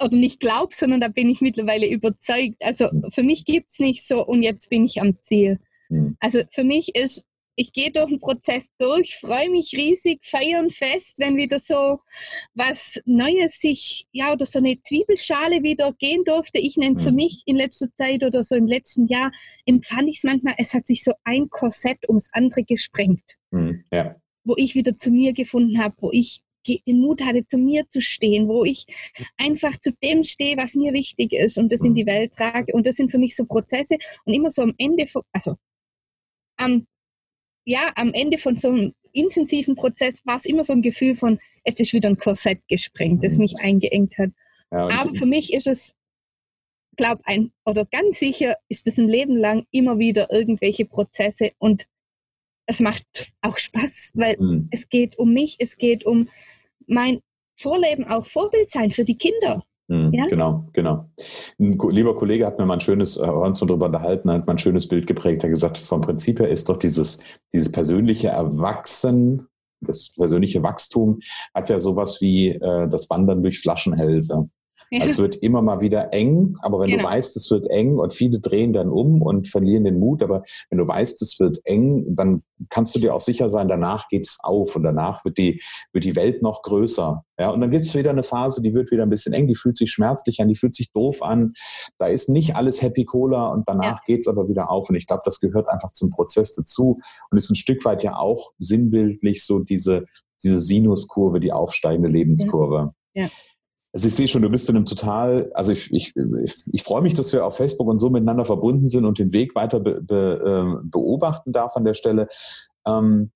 oder 0.00 0.16
nicht 0.16 0.40
glaub, 0.40 0.72
sondern 0.72 1.00
da 1.00 1.08
bin 1.08 1.28
ich 1.28 1.40
mittlerweile 1.40 1.86
überzeugt. 1.88 2.56
Also 2.60 2.88
mhm. 2.90 3.10
für 3.12 3.22
mich 3.22 3.44
gibt 3.44 3.70
es 3.70 3.78
nicht 3.78 4.06
so 4.06 4.24
und 4.24 4.42
jetzt 4.42 4.70
bin 4.70 4.84
ich 4.84 5.00
am 5.00 5.18
Ziel. 5.18 5.60
Mhm. 5.90 6.16
Also 6.20 6.40
für 6.50 6.64
mich 6.64 6.94
ist, 6.96 7.26
ich 7.58 7.72
gehe 7.72 7.90
durch 7.90 8.08
den 8.08 8.20
Prozess 8.20 8.70
durch, 8.78 9.16
freue 9.16 9.50
mich 9.50 9.72
riesig, 9.74 10.20
feiern 10.24 10.68
fest, 10.68 11.14
wenn 11.18 11.36
wieder 11.36 11.58
so 11.58 12.00
was 12.54 13.00
Neues 13.06 13.60
sich, 13.60 14.06
ja, 14.12 14.32
oder 14.32 14.44
so 14.44 14.58
eine 14.58 14.80
Zwiebelschale 14.82 15.62
wieder 15.62 15.94
gehen 15.98 16.22
durfte. 16.24 16.58
Ich 16.58 16.76
nenne 16.76 16.96
es 16.96 17.04
für 17.04 17.12
mich 17.12 17.42
in 17.46 17.56
letzter 17.56 17.94
Zeit 17.94 18.24
oder 18.24 18.44
so 18.44 18.54
im 18.54 18.66
letzten 18.66 19.06
Jahr, 19.06 19.32
empfand 19.64 20.08
ich 20.08 20.18
es 20.18 20.24
manchmal, 20.24 20.54
es 20.58 20.74
hat 20.74 20.86
sich 20.86 21.02
so 21.02 21.12
ein 21.24 21.48
Korsett 21.48 22.06
ums 22.08 22.28
andere 22.32 22.62
gesprengt. 22.62 23.36
Ja 23.90 24.16
wo 24.46 24.54
ich 24.56 24.74
wieder 24.74 24.96
zu 24.96 25.10
mir 25.10 25.32
gefunden 25.32 25.78
habe, 25.78 25.94
wo 25.98 26.10
ich 26.12 26.40
den 26.66 27.00
Mut 27.00 27.22
hatte, 27.22 27.46
zu 27.46 27.58
mir 27.58 27.88
zu 27.88 28.00
stehen, 28.00 28.48
wo 28.48 28.64
ich 28.64 28.86
einfach 29.36 29.78
zu 29.80 29.92
dem 30.02 30.24
stehe, 30.24 30.56
was 30.56 30.74
mir 30.74 30.92
wichtig 30.92 31.32
ist 31.32 31.58
und 31.58 31.70
das 31.70 31.80
in 31.80 31.94
die 31.94 32.06
Welt 32.06 32.32
trage. 32.32 32.72
Und 32.72 32.86
das 32.86 32.96
sind 32.96 33.10
für 33.10 33.18
mich 33.18 33.36
so 33.36 33.44
Prozesse 33.44 33.96
und 34.24 34.34
immer 34.34 34.50
so 34.50 34.62
am 34.62 34.74
Ende, 34.78 35.06
von, 35.06 35.22
also 35.32 35.56
am, 36.56 36.86
ja, 37.64 37.92
am 37.94 38.12
Ende 38.12 38.38
von 38.38 38.56
so 38.56 38.68
einem 38.68 38.94
intensiven 39.12 39.76
Prozess 39.76 40.24
war 40.24 40.36
es 40.36 40.44
immer 40.44 40.64
so 40.64 40.72
ein 40.72 40.82
Gefühl 40.82 41.16
von, 41.16 41.38
jetzt 41.64 41.80
ist 41.80 41.92
wieder 41.92 42.08
ein 42.08 42.18
Korsett 42.18 42.60
gesprengt, 42.68 43.24
das 43.24 43.34
mhm. 43.34 43.40
mich 43.40 43.60
eingeengt 43.60 44.18
hat. 44.18 44.30
Ja, 44.70 44.88
Aber 44.88 45.14
für 45.14 45.26
mich 45.26 45.52
ist 45.52 45.66
es, 45.66 45.94
glaube 46.96 47.22
ein, 47.24 47.52
oder 47.64 47.84
ganz 47.86 48.18
sicher 48.18 48.56
ist 48.68 48.86
es 48.86 48.98
ein 48.98 49.08
Leben 49.08 49.36
lang 49.36 49.66
immer 49.70 49.98
wieder 49.98 50.30
irgendwelche 50.32 50.84
Prozesse 50.84 51.52
und 51.58 51.86
es 52.66 52.80
macht 52.80 53.32
auch 53.42 53.58
Spaß, 53.58 54.12
weil 54.14 54.36
mhm. 54.38 54.68
es 54.70 54.88
geht 54.88 55.18
um 55.18 55.32
mich, 55.32 55.56
es 55.60 55.76
geht 55.76 56.04
um 56.04 56.28
mein 56.86 57.20
Vorleben, 57.56 58.04
auch 58.04 58.26
Vorbild 58.26 58.70
sein 58.70 58.90
für 58.90 59.04
die 59.04 59.16
Kinder. 59.16 59.64
Mhm, 59.88 60.12
ja? 60.12 60.26
Genau, 60.26 60.68
genau. 60.72 61.08
Ein 61.60 61.78
lieber 61.90 62.16
Kollege 62.16 62.44
hat 62.44 62.58
mir 62.58 62.66
mal 62.66 62.74
ein 62.74 62.80
schönes, 62.80 63.16
äh, 63.16 63.22
uns 63.22 63.60
darüber 63.60 63.86
unterhalten, 63.86 64.30
hat 64.30 64.46
mal 64.46 64.54
ein 64.54 64.58
schönes 64.58 64.88
Bild 64.88 65.06
geprägt, 65.06 65.42
er 65.42 65.48
hat 65.48 65.52
gesagt, 65.52 65.78
vom 65.78 66.00
Prinzip 66.00 66.40
her 66.40 66.48
ist 66.48 66.68
doch 66.68 66.76
dieses, 66.76 67.20
dieses 67.52 67.70
persönliche 67.70 68.28
Erwachsen, 68.28 69.46
das 69.80 70.12
persönliche 70.14 70.62
Wachstum 70.62 71.20
hat 71.54 71.68
ja 71.68 71.78
sowas 71.78 72.20
wie 72.20 72.48
äh, 72.48 72.88
das 72.88 73.08
Wandern 73.10 73.42
durch 73.42 73.60
Flaschenhälse. 73.60 74.48
Ja. 74.90 75.04
Es 75.04 75.18
wird 75.18 75.36
immer 75.36 75.62
mal 75.62 75.80
wieder 75.80 76.12
eng, 76.12 76.56
aber 76.60 76.78
wenn 76.78 76.90
genau. 76.90 77.04
du 77.04 77.08
weißt, 77.08 77.36
es 77.36 77.50
wird 77.50 77.68
eng 77.68 77.98
und 77.98 78.14
viele 78.14 78.38
drehen 78.38 78.72
dann 78.72 78.88
um 78.88 79.20
und 79.20 79.48
verlieren 79.48 79.84
den 79.84 79.98
Mut, 79.98 80.22
aber 80.22 80.42
wenn 80.70 80.78
du 80.78 80.86
weißt, 80.86 81.20
es 81.22 81.40
wird 81.40 81.60
eng, 81.64 82.14
dann 82.14 82.42
kannst 82.70 82.94
du 82.94 83.00
dir 83.00 83.14
auch 83.14 83.20
sicher 83.20 83.48
sein, 83.48 83.68
danach 83.68 84.08
geht 84.08 84.26
es 84.26 84.38
auf 84.42 84.76
und 84.76 84.84
danach 84.84 85.24
wird 85.24 85.38
die, 85.38 85.60
wird 85.92 86.04
die 86.04 86.14
Welt 86.14 86.40
noch 86.40 86.62
größer. 86.62 87.24
Ja, 87.38 87.50
und 87.50 87.60
dann 87.60 87.70
gibt 87.70 87.84
es 87.84 87.94
wieder 87.94 88.10
eine 88.10 88.22
Phase, 88.22 88.62
die 88.62 88.74
wird 88.74 88.90
wieder 88.90 89.02
ein 89.02 89.10
bisschen 89.10 89.34
eng, 89.34 89.48
die 89.48 89.56
fühlt 89.56 89.76
sich 89.76 89.90
schmerzlich 89.90 90.40
an, 90.40 90.48
die 90.48 90.54
fühlt 90.54 90.74
sich 90.74 90.92
doof 90.92 91.22
an. 91.22 91.52
Da 91.98 92.06
ist 92.06 92.28
nicht 92.28 92.54
alles 92.54 92.80
Happy 92.80 93.04
Cola 93.04 93.48
und 93.48 93.68
danach 93.68 93.98
ja. 93.98 94.00
geht 94.06 94.20
es 94.20 94.28
aber 94.28 94.48
wieder 94.48 94.70
auf. 94.70 94.88
Und 94.88 94.96
ich 94.96 95.06
glaube, 95.06 95.22
das 95.24 95.40
gehört 95.40 95.68
einfach 95.68 95.92
zum 95.92 96.10
Prozess 96.10 96.54
dazu 96.54 96.98
und 97.30 97.38
ist 97.38 97.50
ein 97.50 97.56
Stück 97.56 97.84
weit 97.84 98.02
ja 98.04 98.16
auch 98.16 98.52
sinnbildlich 98.58 99.44
so 99.44 99.58
diese, 99.58 100.06
diese 100.42 100.60
Sinuskurve, 100.60 101.40
die 101.40 101.52
aufsteigende 101.52 102.08
Lebenskurve. 102.08 102.94
Ja. 103.14 103.24
ja. 103.24 103.30
Also 103.92 104.08
ich 104.08 104.14
sehe 104.14 104.28
schon, 104.28 104.42
du 104.42 104.50
bist 104.50 104.68
in 104.68 104.76
einem 104.76 104.84
total, 104.84 105.50
also 105.54 105.72
ich, 105.72 105.90
ich, 105.92 106.12
ich, 106.72 106.82
freue 106.82 107.02
mich, 107.02 107.14
dass 107.14 107.32
wir 107.32 107.46
auf 107.46 107.56
Facebook 107.56 107.88
und 107.88 107.98
so 107.98 108.10
miteinander 108.10 108.44
verbunden 108.44 108.88
sind 108.88 109.06
und 109.06 109.18
den 109.18 109.32
Weg 109.32 109.54
weiter 109.54 109.80
be, 109.80 110.02
be, 110.02 110.80
äh, 110.82 110.86
beobachten 110.86 111.52
darf 111.52 111.76
an 111.76 111.84
der 111.84 111.94
Stelle. 111.94 112.28
Ähm, 112.86 113.32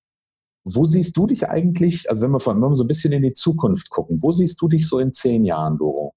wo 0.64 0.84
siehst 0.84 1.16
du 1.16 1.26
dich 1.26 1.48
eigentlich, 1.48 2.10
also 2.10 2.22
wenn 2.22 2.32
wir, 2.32 2.40
von, 2.40 2.60
wenn 2.60 2.68
wir 2.68 2.74
so 2.74 2.84
ein 2.84 2.88
bisschen 2.88 3.12
in 3.12 3.22
die 3.22 3.32
Zukunft 3.32 3.88
gucken, 3.88 4.22
wo 4.22 4.32
siehst 4.32 4.60
du 4.60 4.68
dich 4.68 4.86
so 4.86 4.98
in 4.98 5.12
zehn 5.12 5.44
Jahren, 5.44 5.78
Doro? 5.78 6.14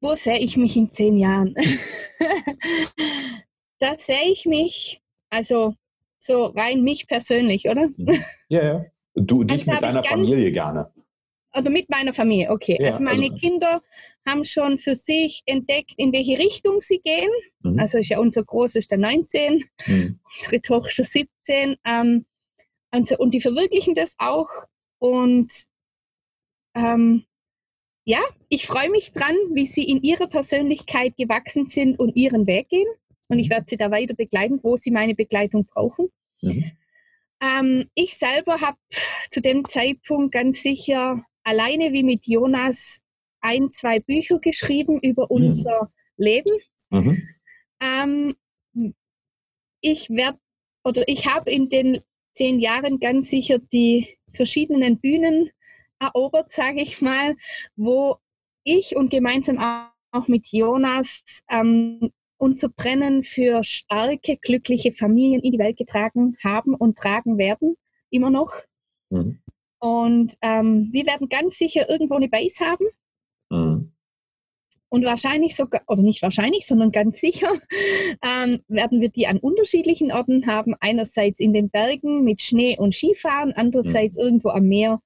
Wo 0.00 0.14
sehe 0.14 0.38
ich 0.38 0.56
mich 0.56 0.76
in 0.76 0.88
zehn 0.88 1.18
Jahren? 1.18 1.54
da 3.80 3.98
sehe 3.98 4.30
ich 4.30 4.46
mich, 4.46 5.00
also 5.30 5.74
so 6.18 6.44
rein 6.44 6.82
mich 6.82 7.08
persönlich, 7.08 7.68
oder? 7.68 7.88
Mhm. 7.96 8.22
Ja, 8.48 8.64
ja. 8.64 8.84
Du, 9.14 9.42
dich 9.42 9.68
also 9.68 9.72
mit 9.72 9.82
deiner 9.82 10.04
Familie 10.04 10.52
gerne 10.52 10.92
oder 11.56 11.70
mit 11.70 11.88
meiner 11.88 12.12
Familie, 12.12 12.50
okay. 12.50 12.76
Ja, 12.80 12.88
also 12.88 13.02
meine 13.02 13.24
also, 13.24 13.36
Kinder 13.36 13.82
haben 14.26 14.44
schon 14.44 14.78
für 14.78 14.94
sich 14.94 15.42
entdeckt, 15.46 15.94
in 15.96 16.12
welche 16.12 16.38
Richtung 16.38 16.80
sie 16.80 17.00
gehen. 17.00 17.30
Mhm. 17.60 17.78
Also 17.78 17.98
ist 17.98 18.10
ja 18.10 18.18
unser 18.18 18.44
Groß 18.44 18.74
ist 18.76 18.90
der 18.90 18.98
19, 18.98 19.64
mhm. 19.86 20.20
unsere 20.40 20.62
Tochter 20.62 21.04
17. 21.04 21.76
Ähm, 21.84 22.26
also, 22.90 23.16
und 23.18 23.34
die 23.34 23.40
verwirklichen 23.40 23.94
das 23.94 24.14
auch. 24.18 24.48
Und 24.98 25.52
ähm, 26.74 27.24
ja, 28.04 28.20
ich 28.48 28.66
freue 28.66 28.90
mich 28.90 29.12
dran, 29.12 29.34
wie 29.52 29.66
sie 29.66 29.84
in 29.84 30.02
ihrer 30.02 30.28
Persönlichkeit 30.28 31.16
gewachsen 31.16 31.66
sind 31.66 31.98
und 31.98 32.16
ihren 32.16 32.46
Weg 32.46 32.68
gehen. 32.68 32.86
Und 33.28 33.38
ich 33.38 33.50
werde 33.50 33.66
sie 33.66 33.76
da 33.76 33.90
weiter 33.90 34.14
begleiten, 34.14 34.60
wo 34.62 34.76
sie 34.76 34.90
meine 34.90 35.14
Begleitung 35.14 35.66
brauchen. 35.66 36.08
Mhm. 36.42 36.72
Ähm, 37.42 37.88
ich 37.94 38.16
selber 38.16 38.60
habe 38.60 38.78
zu 39.30 39.40
dem 39.40 39.64
Zeitpunkt 39.64 40.32
ganz 40.32 40.62
sicher 40.62 41.24
alleine 41.46 41.92
wie 41.92 42.02
mit 42.02 42.26
Jonas 42.26 43.00
ein, 43.40 43.70
zwei 43.70 44.00
Bücher 44.00 44.38
geschrieben 44.40 44.98
über 45.00 45.24
mhm. 45.24 45.46
unser 45.46 45.82
mhm. 45.82 45.86
Leben. 46.16 46.52
Mhm. 46.90 47.22
Ähm, 47.80 48.36
ich 49.80 50.10
werde 50.10 50.38
oder 50.84 51.04
ich 51.06 51.26
habe 51.26 51.50
in 51.50 51.68
den 51.68 52.00
zehn 52.32 52.60
Jahren 52.60 52.98
ganz 52.98 53.30
sicher 53.30 53.58
die 53.58 54.18
verschiedenen 54.30 54.98
Bühnen 54.98 55.50
erobert, 55.98 56.52
sage 56.52 56.82
ich 56.82 57.00
mal, 57.00 57.36
wo 57.76 58.16
ich 58.64 58.96
und 58.96 59.10
gemeinsam 59.10 59.58
auch 60.12 60.28
mit 60.28 60.48
Jonas 60.52 61.42
ähm, 61.50 62.12
unser 62.38 62.68
Brennen 62.68 63.22
für 63.22 63.62
starke, 63.62 64.36
glückliche 64.36 64.92
Familien 64.92 65.40
in 65.40 65.52
die 65.52 65.58
Welt 65.58 65.76
getragen 65.76 66.36
haben 66.42 66.74
und 66.74 66.98
tragen 66.98 67.38
werden, 67.38 67.76
immer 68.10 68.30
noch. 68.30 68.52
Mhm. 69.10 69.40
Und 69.78 70.34
ähm, 70.42 70.88
wir 70.92 71.06
werden 71.06 71.28
ganz 71.28 71.58
sicher 71.58 71.88
irgendwo 71.88 72.14
eine 72.14 72.28
Base 72.28 72.64
haben. 72.64 72.86
Mhm. 73.50 73.92
Und 74.88 75.04
wahrscheinlich 75.04 75.56
sogar, 75.56 75.82
oder 75.88 76.02
nicht 76.02 76.22
wahrscheinlich, 76.22 76.66
sondern 76.66 76.92
ganz 76.92 77.20
sicher, 77.20 77.52
ähm, 78.24 78.60
werden 78.68 79.00
wir 79.00 79.10
die 79.10 79.26
an 79.26 79.38
unterschiedlichen 79.38 80.12
Orten 80.12 80.46
haben. 80.46 80.74
Einerseits 80.80 81.40
in 81.40 81.52
den 81.52 81.70
Bergen 81.70 82.24
mit 82.24 82.40
Schnee 82.40 82.78
und 82.78 82.94
Skifahren, 82.94 83.52
andererseits 83.54 84.16
mhm. 84.16 84.22
irgendwo 84.22 84.48
am 84.50 84.64
Meer 84.64 85.00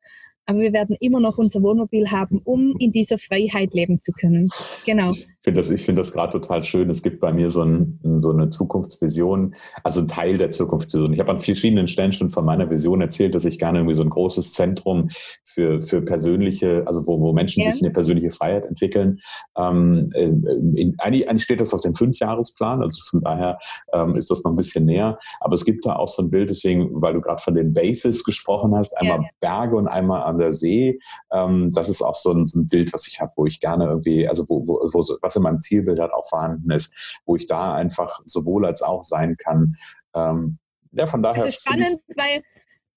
aber 0.50 0.60
wir 0.60 0.72
werden 0.72 0.96
immer 0.98 1.20
noch 1.20 1.38
unser 1.38 1.62
Wohnmobil 1.62 2.10
haben, 2.10 2.40
um 2.42 2.74
in 2.80 2.90
dieser 2.90 3.18
Freiheit 3.18 3.72
leben 3.72 4.00
zu 4.00 4.10
können. 4.10 4.48
Genau. 4.84 5.12
Ich 5.40 5.44
finde 5.44 5.62
das, 5.62 5.80
find 5.80 5.98
das 5.98 6.12
gerade 6.12 6.32
total 6.32 6.62
schön. 6.62 6.90
Es 6.90 7.02
gibt 7.02 7.18
bei 7.18 7.32
mir 7.32 7.48
so, 7.48 7.62
ein, 7.62 7.98
so 8.18 8.30
eine 8.30 8.50
Zukunftsvision, 8.50 9.54
also 9.82 10.02
ein 10.02 10.08
Teil 10.08 10.36
der 10.36 10.50
Zukunftsvision. 10.50 11.14
Ich 11.14 11.18
habe 11.18 11.30
an 11.30 11.40
verschiedenen 11.40 11.88
Stellen 11.88 12.12
schon 12.12 12.28
von 12.28 12.44
meiner 12.44 12.68
Vision 12.68 13.00
erzählt, 13.00 13.34
dass 13.34 13.46
ich 13.46 13.58
gerne 13.58 13.78
irgendwie 13.78 13.94
so 13.94 14.02
ein 14.02 14.10
großes 14.10 14.52
Zentrum 14.52 15.08
für, 15.42 15.80
für 15.80 16.02
persönliche, 16.02 16.82
also 16.84 17.06
wo, 17.06 17.22
wo 17.22 17.32
Menschen 17.32 17.62
ja. 17.62 17.72
sich 17.72 17.80
eine 17.82 17.90
persönliche 17.90 18.30
Freiheit 18.30 18.66
entwickeln. 18.66 19.20
Ähm, 19.56 20.12
in, 20.14 20.96
eigentlich, 20.98 21.26
eigentlich 21.26 21.44
steht 21.44 21.62
das 21.62 21.72
auf 21.72 21.80
dem 21.80 21.94
Fünfjahresplan, 21.94 22.82
also 22.82 23.02
von 23.08 23.22
daher 23.22 23.58
ähm, 23.94 24.16
ist 24.16 24.30
das 24.30 24.44
noch 24.44 24.52
ein 24.52 24.56
bisschen 24.56 24.84
näher. 24.84 25.18
Aber 25.40 25.54
es 25.54 25.64
gibt 25.64 25.86
da 25.86 25.96
auch 25.96 26.08
so 26.08 26.22
ein 26.22 26.28
Bild, 26.28 26.50
deswegen, 26.50 27.00
weil 27.00 27.14
du 27.14 27.22
gerade 27.22 27.42
von 27.42 27.54
den 27.54 27.72
Bases 27.72 28.24
gesprochen 28.24 28.76
hast, 28.76 28.94
einmal 28.98 29.22
ja. 29.22 29.28
Berge 29.40 29.76
und 29.76 29.88
einmal 29.88 30.22
an 30.24 30.36
der 30.36 30.52
See. 30.52 30.98
Ähm, 31.32 31.72
das 31.72 31.88
ist 31.88 32.02
auch 32.02 32.14
so 32.14 32.32
ein, 32.32 32.44
so 32.44 32.60
ein 32.60 32.68
Bild, 32.68 32.92
was 32.92 33.08
ich 33.08 33.22
habe, 33.22 33.32
wo 33.36 33.46
ich 33.46 33.58
gerne 33.58 33.86
irgendwie, 33.86 34.28
also 34.28 34.44
wo, 34.46 34.66
wo, 34.66 34.80
wo, 34.92 35.00
was 35.22 35.29
in 35.36 35.42
meinem 35.42 35.60
Zielbild 35.60 35.98
halt 35.98 36.12
auch 36.12 36.28
vorhanden 36.28 36.70
ist, 36.70 36.92
wo 37.24 37.36
ich 37.36 37.46
da 37.46 37.74
einfach 37.74 38.20
sowohl 38.24 38.66
als 38.66 38.82
auch 38.82 39.02
sein 39.02 39.36
kann. 39.36 39.76
Ähm, 40.14 40.58
ja, 40.92 41.06
von 41.06 41.22
daher. 41.22 41.44
Das 41.44 41.56
ist 41.56 41.66
spannend, 41.66 42.00
weil 42.16 42.42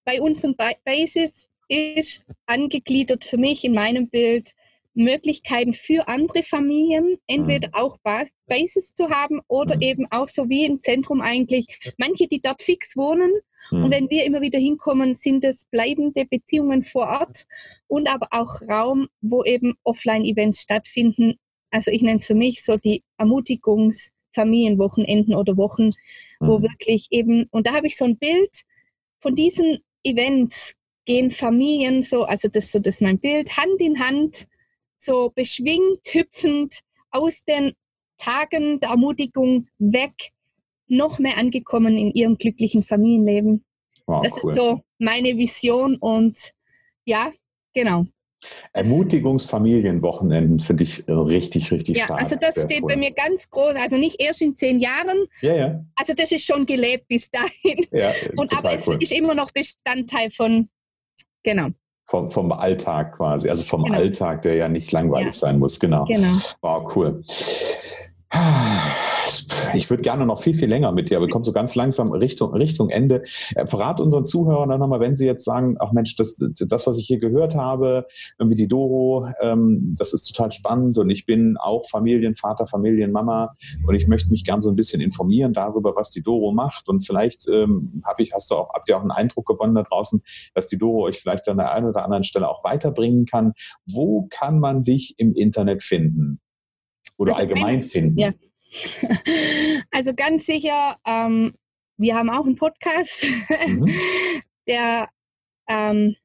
bei 0.06 0.22
uns 0.22 0.43
ein 0.43 0.56
Basis 0.86 1.48
ist 1.67 2.26
angegliedert 2.46 3.26
für 3.26 3.38
mich 3.38 3.63
in 3.63 3.74
meinem 3.74 4.10
Bild 4.10 4.54
Möglichkeiten 4.96 5.74
für 5.74 6.08
andere 6.08 6.43
Familien, 6.43 7.17
entweder 7.28 7.69
mhm. 7.69 7.74
auch 7.74 7.98
Basis 8.48 8.93
zu 8.93 9.10
haben 9.10 9.41
oder 9.48 9.76
mhm. 9.76 9.82
eben 9.82 10.08
auch 10.12 10.30
so 10.30 10.50
wie 10.50 10.65
im 10.65 10.82
Zentrum 10.82 11.22
eigentlich, 11.22 11.93
manche, 11.98 12.28
die 12.28 12.41
dort 12.41 12.62
fix 12.62 12.96
wohnen. 12.96 13.32
Mhm. 13.72 13.84
Und 13.86 13.91
wenn 13.91 14.10
wir 14.10 14.26
immer 14.26 14.41
wieder 14.41 14.60
hinkommen, 14.60 15.15
sind 15.15 15.43
es 15.43 15.65
bleibende 15.65 16.26
Beziehungen 16.26 16.84
vor 16.84 17.08
Ort 17.08 17.46
und 17.88 18.13
aber 18.13 18.28
auch 18.32 18.62
Raum, 18.69 19.08
wo 19.22 19.43
eben 19.43 19.76
Offline-Events 19.84 20.62
stattfinden. 20.62 21.39
Also 21.74 21.92
ich 21.92 22.02
nenne 22.02 22.20
es 22.20 22.28
für 22.28 22.36
mich 22.36 22.64
so 22.64 22.78
die 22.78 23.04
Ermutigungsfamilienwochenenden 23.18 25.36
oder 25.36 25.58
Wochen, 25.58 25.90
wo 26.40 26.60
mhm. 26.60 26.64
wirklich 26.64 27.08
eben, 27.10 27.50
und 27.52 27.68
da 27.68 27.74
habe 27.74 27.88
ich 27.88 27.98
so 27.98 28.06
ein 28.06 28.18
Bild 28.18 28.62
von 29.20 29.36
diesen 29.36 29.80
Events 30.04 30.78
gehen 31.06 31.32
Familien 31.32 32.02
so, 32.02 32.24
also 32.24 32.48
das 32.48 32.72
so 32.72 32.80
das 32.80 32.96
ist 32.96 33.02
mein 33.02 33.20
Bild, 33.20 33.58
Hand 33.58 33.82
in 33.82 34.00
Hand 34.00 34.48
so 34.98 35.34
beschwingt, 35.36 36.08
hüpfend 36.12 36.80
aus 37.12 37.44
den 37.44 37.74
Tagen 38.18 38.80
der 38.80 38.90
Ermutigung 38.90 39.68
weg, 39.80 40.32
noch 40.88 41.20
mehr 41.20 41.38
angekommen 41.38 41.98
in 41.98 42.12
ihrem 42.12 42.38
glücklichen 42.38 42.84
Familienleben. 42.84 43.66
Oh, 44.06 44.22
das 44.24 44.34
cool. 44.44 44.52
ist 44.52 44.58
so 44.58 44.82
meine 45.00 45.38
Vision 45.38 45.98
und 45.98 46.52
ja, 47.06 47.32
genau. 47.74 48.06
Ermutigungsfamilienwochenenden 48.74 50.60
finde 50.60 50.84
ich 50.84 51.08
richtig, 51.08 51.72
richtig 51.72 51.98
ja, 51.98 52.06
stark. 52.06 52.22
Also 52.22 52.36
das 52.40 52.56
Sehr 52.56 52.64
steht 52.66 52.84
cool. 52.84 52.90
bei 52.90 52.98
mir 52.98 53.12
ganz 53.12 53.50
groß, 53.50 53.76
also 53.76 53.98
nicht 53.98 54.22
erst 54.22 54.42
in 54.42 54.56
zehn 54.56 54.80
Jahren. 54.80 55.26
Ja, 55.42 55.56
ja. 55.56 55.86
Also 55.96 56.14
das 56.16 56.32
ist 56.32 56.46
schon 56.46 56.66
gelebt 56.66 57.08
bis 57.08 57.30
dahin. 57.30 57.88
Ja, 57.92 58.12
und 58.38 58.58
aber 58.58 58.74
es 58.74 58.88
ist 58.88 59.12
immer 59.12 59.36
noch 59.36 59.52
Bestandteil 59.52 60.32
von, 60.32 60.70
genau. 61.44 61.70
Vom, 62.06 62.28
vom 62.28 62.52
Alltag 62.52 63.18
quasi, 63.18 63.50
also 63.50 63.64
vom 63.64 63.84
genau. 63.84 63.98
Alltag, 63.98 64.42
der 64.42 64.56
ja 64.56 64.68
nicht 64.68 64.92
langweilig 64.92 65.28
ja. 65.28 65.34
sein 65.34 65.60
muss, 65.60 65.80
genau. 65.80 66.06
Genau. 66.06 66.34
Wow, 66.62 66.96
cool. 66.96 67.24
Ich 69.73 69.89
würde 69.89 70.04
gerne 70.04 70.26
noch 70.26 70.41
viel, 70.41 70.54
viel 70.54 70.69
länger 70.69 70.91
mit 70.91 71.10
dir, 71.10 71.17
aber 71.17 71.28
wir 71.28 71.32
kommen 71.32 71.43
so 71.43 71.54
ganz 71.54 71.76
langsam 71.76 72.12
Richtung, 72.12 72.54
Richtung 72.54 72.89
Ende. 72.89 73.23
Äh, 73.56 73.67
verrat 73.67 74.02
unseren 74.02 74.26
Zuhörern 74.26 74.69
dann 74.69 74.80
nochmal, 74.80 74.99
wenn 74.99 75.15
sie 75.15 75.26
jetzt 75.26 75.45
sagen, 75.45 75.76
ach 75.80 75.91
Mensch, 75.91 76.15
das, 76.15 76.38
das, 76.39 76.88
was 76.88 76.97
ich 76.97 77.08
hier 77.08 77.19
gehört 77.19 77.56
habe, 77.56 78.06
irgendwie 78.39 78.56
die 78.56 78.67
Doro, 78.67 79.28
ähm, 79.41 79.95
das 79.97 80.13
ist 80.13 80.26
total 80.26 80.52
spannend 80.52 80.97
und 80.97 81.10
ich 81.10 81.26
bin 81.26 81.58
auch 81.58 81.88
Familienvater, 81.89 82.67
Familienmama 82.67 83.56
und 83.86 83.95
ich 83.95 84.08
möchte 84.08 84.30
mich 84.30 84.43
gern 84.43 84.62
so 84.62 84.69
ein 84.69 84.76
bisschen 84.76 85.02
informieren 85.02 85.54
darüber, 85.54 85.95
was 85.95 86.12
die 86.12 86.21
Doro 86.21 86.52
macht 86.52 86.89
und 86.89 87.06
vielleicht 87.06 87.47
ähm, 87.49 88.02
hab 88.06 88.19
ich, 88.19 88.34
hast 88.34 88.52
du 88.52 88.56
auch, 88.56 88.73
habt 88.73 88.89
ihr 88.89 88.97
auch 88.97 89.02
einen 89.02 89.12
Eindruck 89.12 89.45
gewonnen 89.47 89.76
da 89.76 89.84
draußen, 89.84 90.21
dass 90.54 90.67
die 90.67 90.78
Doro 90.78 91.04
euch 91.04 91.19
vielleicht 91.19 91.47
an 91.47 91.58
der 91.58 91.71
einen 91.71 91.88
oder 91.88 92.04
anderen 92.04 92.23
Stelle 92.23 92.49
auch 92.49 92.63
weiterbringen 92.63 93.26
kann. 93.26 93.54
Wo 93.86 94.28
kann 94.30 94.60
man 94.60 94.84
dich 94.84 95.15
im 95.17 95.34
Internet 95.34 95.84
finden? 95.84 96.39
Oder 97.17 97.36
also 97.36 97.41
allgemein 97.41 97.84
finden? 97.84 98.19
Ja. 98.19 98.32
Also 99.92 100.14
ganz 100.16 100.46
sicher, 100.46 100.98
ähm, 101.06 101.54
wir 101.98 102.16
haben 102.16 102.30
auch 102.30 102.46
einen 102.46 102.56
Podcast, 102.56 103.26
mhm. 103.68 103.94
der 104.68 105.10
ähm, 105.68 106.16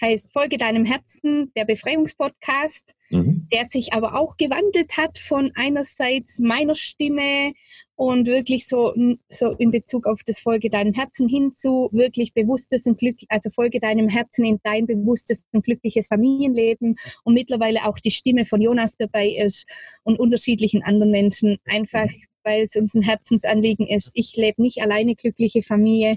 heißt 0.00 0.32
Folge 0.32 0.58
deinem 0.58 0.84
Herzen, 0.84 1.52
der 1.54 1.64
Befreiungspodcast. 1.64 2.94
Mhm. 3.10 3.48
der 3.52 3.66
sich 3.66 3.92
aber 3.92 4.18
auch 4.18 4.36
gewandelt 4.36 4.96
hat 4.96 5.18
von 5.18 5.52
einerseits 5.54 6.38
meiner 6.38 6.74
Stimme 6.74 7.52
und 7.96 8.26
wirklich 8.26 8.66
so, 8.66 8.94
so 9.28 9.52
in 9.58 9.70
Bezug 9.70 10.06
auf 10.06 10.22
das 10.24 10.40
Folge 10.40 10.70
deinem 10.70 10.94
Herzen 10.94 11.28
hin 11.28 11.52
zu 11.54 11.88
wirklich 11.92 12.32
bewusstes 12.32 12.86
und 12.86 12.98
glücklich, 12.98 13.26
also 13.28 13.50
Folge 13.50 13.80
deinem 13.80 14.08
Herzen 14.08 14.44
in 14.44 14.60
dein 14.62 14.86
bewusstes 14.86 15.48
und 15.52 15.64
glückliches 15.64 16.06
Familienleben 16.06 16.96
und 17.24 17.34
mittlerweile 17.34 17.86
auch 17.86 17.98
die 17.98 18.12
Stimme 18.12 18.44
von 18.44 18.60
Jonas 18.60 18.96
dabei 18.96 19.28
ist 19.28 19.68
und 20.04 20.20
unterschiedlichen 20.20 20.82
anderen 20.82 21.10
Menschen, 21.10 21.58
einfach 21.64 22.08
weil 22.44 22.64
es 22.64 22.76
uns 22.76 22.94
ein 22.94 23.02
Herzensanliegen 23.02 23.86
ist. 23.86 24.10
Ich 24.14 24.36
lebe 24.36 24.62
nicht 24.62 24.80
alleine 24.80 25.14
glückliche 25.14 25.62
Familie, 25.62 26.16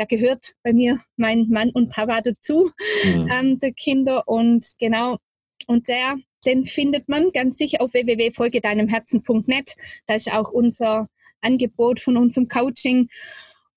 da 0.00 0.06
gehört 0.06 0.54
bei 0.62 0.72
mir 0.72 0.98
mein 1.16 1.48
Mann 1.50 1.70
und 1.70 1.90
Papa 1.90 2.22
dazu, 2.22 2.70
mhm. 3.04 3.28
ähm, 3.30 3.58
der 3.60 3.74
Kinder. 3.74 4.26
Und 4.26 4.66
genau, 4.78 5.18
und 5.66 5.88
der, 5.88 6.16
den 6.44 6.64
findet 6.64 7.08
man 7.08 7.32
ganz 7.32 7.58
sicher 7.58 7.80
auf 7.80 7.92
www.folgedeinemherzen.net. 7.92 9.74
Da 10.06 10.14
ist 10.14 10.32
auch 10.32 10.50
unser 10.50 11.08
Angebot 11.40 11.98
von 12.00 12.16
unserem 12.16 12.48
Coaching. 12.48 13.08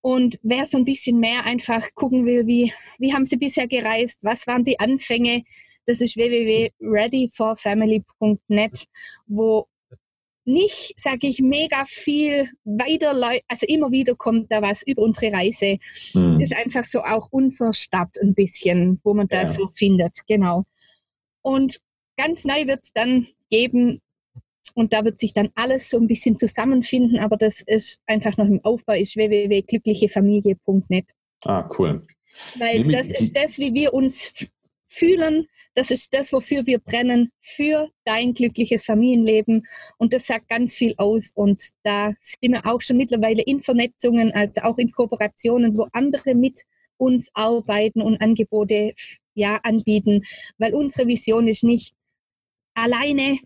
Und 0.01 0.39
wer 0.43 0.65
so 0.65 0.77
ein 0.77 0.85
bisschen 0.85 1.19
mehr 1.19 1.45
einfach 1.45 1.89
gucken 1.95 2.25
will, 2.25 2.45
wie, 2.45 2.73
wie 2.99 3.13
haben 3.13 3.25
sie 3.25 3.37
bisher 3.37 3.67
gereist, 3.67 4.23
was 4.23 4.45
waren 4.47 4.65
die 4.65 4.79
Anfänge, 4.79 5.43
das 5.85 6.01
ist 6.01 6.17
www.readyforfamily.net, 6.17 8.85
wo 9.27 9.67
nicht, 10.45 10.93
sage 10.97 11.27
ich, 11.27 11.39
mega 11.39 11.85
viel 11.85 12.49
weiter, 12.65 13.15
also 13.47 13.65
immer 13.65 13.91
wieder 13.91 14.13
kommt 14.15 14.51
da 14.51 14.61
was 14.61 14.83
über 14.83 15.03
unsere 15.03 15.31
Reise. 15.31 15.77
Das 16.13 16.43
ist 16.43 16.57
einfach 16.57 16.83
so 16.83 17.01
auch 17.01 17.29
unser 17.31 17.73
Start 17.73 18.17
ein 18.21 18.33
bisschen, 18.33 18.99
wo 19.03 19.13
man 19.13 19.29
da 19.29 19.47
so 19.47 19.69
findet, 19.73 20.19
genau. 20.27 20.65
Und 21.41 21.79
ganz 22.17 22.45
neu 22.45 22.67
wird 22.67 22.83
es 22.83 22.91
dann 22.93 23.27
geben, 23.49 24.01
und 24.75 24.93
da 24.93 25.03
wird 25.05 25.19
sich 25.19 25.33
dann 25.33 25.49
alles 25.55 25.89
so 25.89 25.97
ein 25.97 26.07
bisschen 26.07 26.37
zusammenfinden, 26.37 27.19
aber 27.19 27.37
das 27.37 27.61
ist 27.61 28.01
einfach 28.07 28.37
noch 28.37 28.47
im 28.47 28.63
Aufbau, 28.63 28.93
ist 28.93 29.15
www.glücklichefamilie.net. 29.15 31.05
Ah, 31.43 31.69
cool. 31.77 32.07
Weil 32.59 32.91
das 32.91 33.07
ist 33.07 33.35
das, 33.37 33.59
wie 33.59 33.73
wir 33.73 33.93
uns 33.93 34.33
fühlen, 34.87 35.47
das 35.75 35.91
ist 35.91 36.13
das, 36.13 36.31
wofür 36.33 36.65
wir 36.65 36.79
brennen, 36.79 37.31
für 37.41 37.89
dein 38.05 38.33
glückliches 38.33 38.85
Familienleben. 38.85 39.67
Und 39.97 40.13
das 40.13 40.25
sagt 40.27 40.49
ganz 40.49 40.75
viel 40.75 40.93
aus. 40.97 41.31
Und 41.35 41.63
da 41.83 42.13
sind 42.19 42.53
wir 42.53 42.65
auch 42.65 42.81
schon 42.81 42.97
mittlerweile 42.97 43.43
in 43.43 43.59
Vernetzungen, 43.59 44.31
also 44.33 44.61
auch 44.61 44.77
in 44.77 44.91
Kooperationen, 44.91 45.77
wo 45.77 45.87
andere 45.93 46.35
mit 46.35 46.61
uns 46.97 47.29
arbeiten 47.33 48.01
und 48.01 48.21
Angebote 48.21 48.93
ja, 49.33 49.59
anbieten. 49.63 50.23
Weil 50.57 50.73
unsere 50.73 51.07
Vision 51.07 51.47
ist 51.47 51.63
nicht 51.63 51.93
alleine 52.73 53.39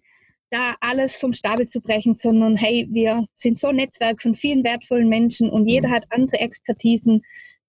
da 0.49 0.75
alles 0.79 1.17
vom 1.17 1.33
Stapel 1.33 1.67
zu 1.67 1.81
brechen, 1.81 2.15
sondern 2.15 2.55
hey, 2.55 2.87
wir 2.89 3.25
sind 3.35 3.57
so 3.57 3.67
ein 3.67 3.75
Netzwerk 3.75 4.21
von 4.21 4.35
vielen 4.35 4.63
wertvollen 4.63 5.09
Menschen 5.09 5.49
und 5.49 5.67
jeder 5.67 5.89
mhm. 5.89 5.93
hat 5.93 6.05
andere 6.09 6.39
Expertisen, 6.39 7.23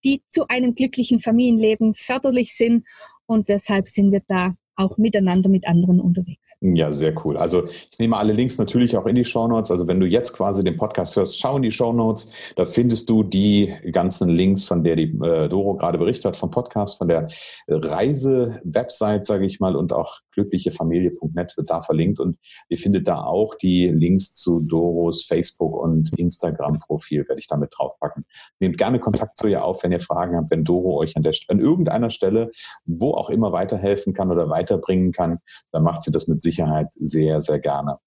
die 0.05 0.23
zu 0.29 0.47
einem 0.49 0.75
glücklichen 0.75 1.21
Familienleben 1.21 1.95
förderlich 1.95 2.57
sind 2.57 2.87
und 3.27 3.49
deshalb 3.49 3.89
sind 3.89 4.13
wir 4.13 4.23
da 4.29 4.55
auch 4.79 4.97
miteinander 4.97 5.49
mit 5.49 5.67
anderen 5.67 6.01
unterwegs. 6.01 6.57
Ja, 6.61 6.93
sehr 6.93 7.15
cool. 7.25 7.37
Also 7.37 7.67
ich 7.67 7.99
nehme 7.99 8.17
alle 8.17 8.33
Links 8.33 8.59
natürlich 8.59 8.97
auch 8.97 9.07
in 9.07 9.17
die 9.17 9.25
Show 9.25 9.49
Notes. 9.49 9.71
Also 9.71 9.89
wenn 9.89 9.99
du 9.99 10.07
jetzt 10.07 10.33
quasi 10.33 10.63
den 10.63 10.77
Podcast 10.77 11.17
hörst, 11.17 11.39
schau 11.39 11.57
in 11.57 11.63
die 11.63 11.73
Show 11.73 11.93
Notes. 11.93 12.33
Da 12.57 12.65
findest 12.65 13.11
du 13.11 13.25
die 13.25 13.75
ganzen 13.91 14.29
Links, 14.29 14.65
von 14.65 14.85
der 14.85 14.97
die 14.97 15.13
äh, 15.23 15.49
Doro 15.49 15.75
gerade 15.77 15.99
berichtet 15.99 16.27
hat, 16.27 16.37
vom 16.37 16.51
Podcast, 16.51 16.99
von 16.99 17.09
der 17.09 17.29
Reise-Website, 17.67 19.27
sage 19.27 19.47
ich 19.47 19.59
mal, 19.59 19.75
und 19.75 19.93
auch 19.93 20.19
glücklichefamilie.net 20.33 21.57
wird 21.57 21.71
da 21.71 21.81
verlinkt. 21.81 22.21
Und 22.21 22.39
ihr 22.69 22.79
findet 22.79 23.09
da 23.09 23.25
auch 23.25 23.57
die 23.57 23.89
Links 23.89 24.35
zu 24.35 24.61
Doros 24.61 25.25
Facebook- 25.25 25.77
und 25.77 26.17
Instagram-Profil, 26.17 27.27
werde 27.29 27.41
ich 27.41 27.49
damit 27.49 27.75
draufpacken. 27.77 28.25
Nehmt 28.61 28.79
gerne 28.79 29.01
Kontakt 29.01 29.37
zu 29.37 29.49
ihr 29.49 29.65
auf, 29.65 29.83
wenn 29.83 29.93
ihr 29.93 30.01
Fragen 30.01 30.37
habt, 30.37 30.51
wenn 30.53 30.65
Doro 30.65 30.99
euch 30.99 31.17
an, 31.17 31.25
der, 31.25 31.35
an 31.49 31.59
irgendeiner 31.59 32.11
Stelle, 32.11 32.51
wo 32.85 33.13
auch 33.13 33.31
immer 33.31 33.53
weiterhelfen 33.53 34.13
kann 34.13 34.31
oder 34.31 34.49
weiter 34.49 34.68
weiterbringen 34.69 35.13
kann, 35.13 35.39
dann 35.73 35.83
macht 35.83 36.03
sie 36.03 36.13
das 36.13 36.29
mit 36.29 36.43
Sicherheit 36.43 36.89
sehr, 36.93 37.41
sehr 37.41 37.59
gerne. 37.59 37.99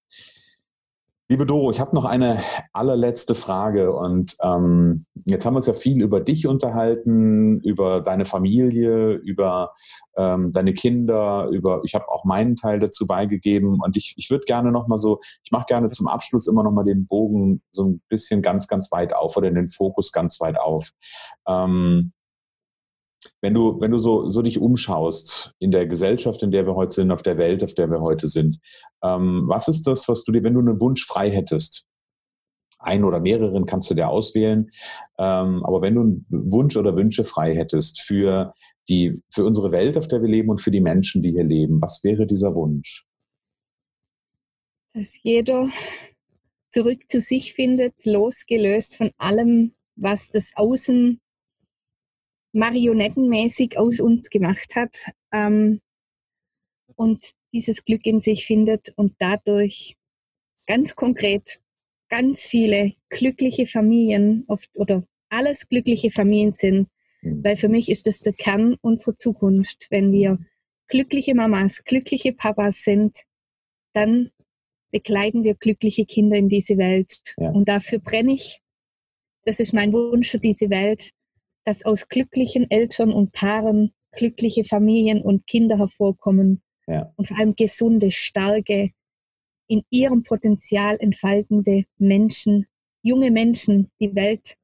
Liebe 1.31 1.45
Doro, 1.45 1.71
ich 1.71 1.79
habe 1.79 1.95
noch 1.95 2.03
eine 2.03 2.43
allerletzte 2.73 3.35
Frage 3.35 3.93
und 3.93 4.35
ähm, 4.43 5.05
jetzt 5.23 5.45
haben 5.45 5.53
wir 5.53 5.59
uns 5.59 5.65
ja 5.65 5.71
viel 5.71 6.01
über 6.01 6.19
dich 6.19 6.45
unterhalten, 6.45 7.61
über 7.61 8.01
deine 8.01 8.25
Familie, 8.25 9.13
über 9.13 9.71
ähm, 10.17 10.51
deine 10.51 10.73
Kinder, 10.73 11.47
über 11.49 11.83
ich 11.85 11.95
habe 11.95 12.09
auch 12.09 12.25
meinen 12.25 12.57
Teil 12.57 12.81
dazu 12.81 13.07
beigegeben 13.07 13.79
und 13.81 13.95
ich, 13.95 14.13
ich 14.17 14.29
würde 14.29 14.43
gerne 14.43 14.73
noch 14.73 14.89
mal 14.89 14.97
so, 14.97 15.21
ich 15.45 15.53
mache 15.53 15.67
gerne 15.67 15.89
zum 15.89 16.09
Abschluss 16.09 16.49
immer 16.49 16.63
noch 16.63 16.73
mal 16.73 16.83
den 16.83 17.07
Bogen 17.07 17.61
so 17.71 17.85
ein 17.85 18.01
bisschen 18.09 18.41
ganz, 18.41 18.67
ganz 18.67 18.91
weit 18.91 19.15
auf 19.15 19.37
oder 19.37 19.51
den 19.51 19.69
Fokus 19.69 20.11
ganz 20.11 20.41
weit 20.41 20.59
auf. 20.59 20.89
Ähm, 21.47 22.11
wenn 23.41 23.53
du, 23.53 23.79
wenn 23.79 23.91
du 23.91 23.97
so, 23.97 24.27
so 24.27 24.41
dich 24.41 24.59
umschaust 24.59 25.53
in 25.59 25.71
der 25.71 25.87
Gesellschaft, 25.87 26.43
in 26.43 26.51
der 26.51 26.65
wir 26.65 26.75
heute 26.75 26.93
sind, 26.93 27.11
auf 27.11 27.23
der 27.23 27.37
Welt, 27.37 27.63
auf 27.63 27.73
der 27.73 27.89
wir 27.89 28.01
heute 28.01 28.27
sind, 28.27 28.59
ähm, 29.03 29.43
was 29.47 29.67
ist 29.67 29.83
das, 29.87 30.07
was 30.07 30.23
du 30.23 30.31
dir, 30.31 30.43
wenn 30.43 30.53
du 30.53 30.59
einen 30.59 30.79
Wunsch 30.79 31.05
frei 31.05 31.31
hättest, 31.31 31.85
ein 32.79 33.03
oder 33.03 33.19
mehreren 33.19 33.65
kannst 33.65 33.91
du 33.91 33.95
dir 33.95 34.09
auswählen, 34.09 34.71
ähm, 35.19 35.63
aber 35.63 35.81
wenn 35.81 35.95
du 35.95 36.01
einen 36.01 36.25
Wunsch 36.29 36.75
oder 36.77 36.95
Wünsche 36.95 37.23
frei 37.23 37.55
hättest 37.55 38.01
für 38.01 38.53
die, 38.89 39.21
für 39.31 39.45
unsere 39.45 39.71
Welt, 39.71 39.97
auf 39.97 40.07
der 40.07 40.21
wir 40.21 40.29
leben 40.29 40.49
und 40.49 40.61
für 40.61 40.71
die 40.71 40.81
Menschen, 40.81 41.21
die 41.21 41.31
hier 41.31 41.43
leben, 41.43 41.81
was 41.81 42.03
wäre 42.03 42.25
dieser 42.25 42.55
Wunsch? 42.55 43.05
Dass 44.93 45.21
jeder 45.21 45.69
zurück 46.71 47.09
zu 47.09 47.21
sich 47.21 47.53
findet, 47.53 47.93
losgelöst 48.05 48.95
von 48.95 49.11
allem, 49.17 49.75
was 49.95 50.29
das 50.29 50.51
Außen 50.55 51.20
marionettenmäßig 52.53 53.77
aus 53.77 53.99
uns 53.99 54.29
gemacht 54.29 54.75
hat 54.75 55.05
ähm, 55.31 55.81
und 56.95 57.31
dieses 57.53 57.83
Glück 57.83 58.05
in 58.05 58.19
sich 58.19 58.45
findet 58.45 58.93
und 58.95 59.15
dadurch 59.19 59.95
ganz 60.67 60.95
konkret 60.95 61.61
ganz 62.09 62.41
viele 62.45 62.93
glückliche 63.09 63.65
Familien 63.65 64.43
oft 64.47 64.69
oder 64.75 65.03
alles 65.29 65.67
glückliche 65.69 66.11
Familien 66.11 66.53
sind, 66.53 66.89
mhm. 67.21 67.43
weil 67.43 67.55
für 67.55 67.69
mich 67.69 67.89
ist 67.89 68.05
das 68.05 68.19
der 68.19 68.33
Kern 68.33 68.75
unserer 68.81 69.17
Zukunft. 69.17 69.87
Wenn 69.89 70.11
wir 70.11 70.37
glückliche 70.87 71.33
Mamas, 71.33 71.83
glückliche 71.85 72.33
Papas 72.33 72.83
sind, 72.83 73.17
dann 73.93 74.31
begleiten 74.91 75.43
wir 75.43 75.55
glückliche 75.55 76.05
Kinder 76.05 76.35
in 76.35 76.49
diese 76.49 76.77
Welt. 76.77 77.33
Ja. 77.37 77.49
Und 77.49 77.69
dafür 77.69 77.99
brenne 77.99 78.33
ich. 78.33 78.61
Das 79.45 79.59
ist 79.59 79.73
mein 79.73 79.93
Wunsch 79.93 80.29
für 80.29 80.39
diese 80.39 80.69
Welt, 80.69 81.11
dass 81.65 81.85
aus 81.85 82.07
glücklichen 82.07 82.69
Eltern 82.69 83.11
und 83.11 83.31
Paaren 83.31 83.93
glückliche 84.11 84.65
Familien 84.65 85.21
und 85.21 85.47
Kinder 85.47 85.77
hervorkommen 85.77 86.61
ja. 86.87 87.11
und 87.15 87.27
vor 87.27 87.37
allem 87.37 87.55
gesunde, 87.55 88.11
starke, 88.11 88.91
in 89.67 89.83
ihrem 89.89 90.23
Potenzial 90.23 90.97
entfaltende 90.99 91.85
Menschen, 91.97 92.67
junge 93.03 93.31
Menschen, 93.31 93.89
die 94.01 94.13
Welt 94.15 94.55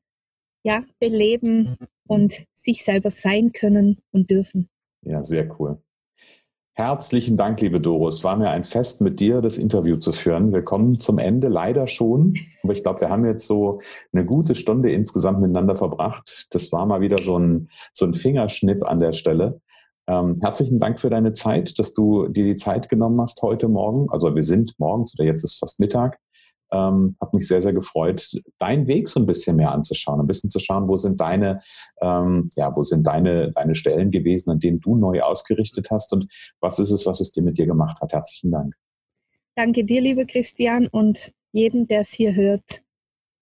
ja, 0.63 0.83
beleben 0.99 1.77
und 2.07 2.45
sich 2.53 2.83
selber 2.83 3.09
sein 3.09 3.53
können 3.53 4.01
und 4.11 4.29
dürfen. 4.29 4.69
Ja, 5.03 5.23
sehr 5.23 5.49
cool. 5.59 5.81
Herzlichen 6.79 7.37
Dank, 7.37 7.59
liebe 7.61 7.81
Doris. 7.81 8.23
War 8.23 8.35
mir 8.35 8.51
ein 8.51 8.63
Fest, 8.63 9.01
mit 9.01 9.19
dir 9.19 9.41
das 9.41 9.57
Interview 9.57 9.97
zu 9.97 10.13
führen. 10.13 10.53
Wir 10.53 10.61
kommen 10.61 10.99
zum 10.99 11.17
Ende 11.17 11.47
leider 11.47 11.87
schon, 11.87 12.35
aber 12.61 12.71
ich 12.71 12.83
glaube, 12.83 13.01
wir 13.01 13.09
haben 13.09 13.25
jetzt 13.25 13.47
so 13.47 13.81
eine 14.13 14.23
gute 14.27 14.53
Stunde 14.53 14.91
insgesamt 14.91 15.41
miteinander 15.41 15.75
verbracht. 15.75 16.45
Das 16.51 16.71
war 16.71 16.85
mal 16.85 17.01
wieder 17.01 17.17
so 17.17 17.39
ein, 17.39 17.71
so 17.93 18.05
ein 18.05 18.13
Fingerschnipp 18.13 18.85
an 18.85 18.99
der 18.99 19.13
Stelle. 19.13 19.59
Ähm, 20.07 20.37
herzlichen 20.39 20.79
Dank 20.79 20.99
für 20.99 21.09
deine 21.09 21.31
Zeit, 21.31 21.79
dass 21.79 21.95
du 21.95 22.27
dir 22.27 22.43
die 22.43 22.57
Zeit 22.57 22.89
genommen 22.89 23.19
hast 23.19 23.41
heute 23.41 23.69
Morgen. 23.69 24.11
Also 24.11 24.35
wir 24.35 24.43
sind 24.43 24.75
morgens 24.77 25.15
oder 25.17 25.25
jetzt 25.25 25.43
ist 25.43 25.57
fast 25.57 25.79
Mittag. 25.79 26.19
Ähm, 26.71 27.15
hat 27.21 27.33
mich 27.33 27.47
sehr, 27.47 27.61
sehr 27.61 27.73
gefreut, 27.73 28.41
deinen 28.57 28.87
Weg 28.87 29.07
so 29.07 29.19
ein 29.19 29.25
bisschen 29.25 29.55
mehr 29.55 29.71
anzuschauen, 29.71 30.19
ein 30.19 30.27
bisschen 30.27 30.49
zu 30.49 30.59
schauen, 30.59 30.89
wo 30.89 30.97
sind 30.97 31.19
deine, 31.19 31.61
ähm, 32.01 32.49
ja, 32.55 32.75
wo 32.75 32.83
sind 32.83 33.07
deine, 33.07 33.51
deine 33.53 33.75
Stellen 33.75 34.11
gewesen, 34.11 34.51
an 34.51 34.59
denen 34.59 34.79
du 34.79 34.95
neu 34.95 35.21
ausgerichtet 35.21 35.87
hast 35.91 36.11
und 36.13 36.31
was 36.59 36.79
ist 36.79 36.91
es, 36.91 37.05
was 37.05 37.21
es 37.21 37.31
dir 37.31 37.41
mit 37.41 37.57
dir 37.57 37.67
gemacht 37.67 38.01
hat. 38.01 38.11
Herzlichen 38.11 38.51
Dank. 38.51 38.75
Danke 39.55 39.85
dir, 39.85 40.01
lieber 40.01 40.25
Christian, 40.25 40.87
und 40.87 41.31
jeden, 41.51 41.87
der 41.87 42.01
es 42.01 42.11
hier 42.11 42.35
hört. 42.35 42.83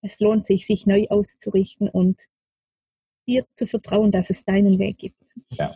Es 0.02 0.20
lohnt 0.20 0.46
sich, 0.46 0.66
sich 0.66 0.86
neu 0.86 1.06
auszurichten 1.08 1.88
und 1.88 2.22
dir 3.26 3.44
zu 3.56 3.66
vertrauen, 3.66 4.12
dass 4.12 4.30
es 4.30 4.44
deinen 4.44 4.78
Weg 4.78 4.98
gibt. 4.98 5.20
Ja, 5.50 5.74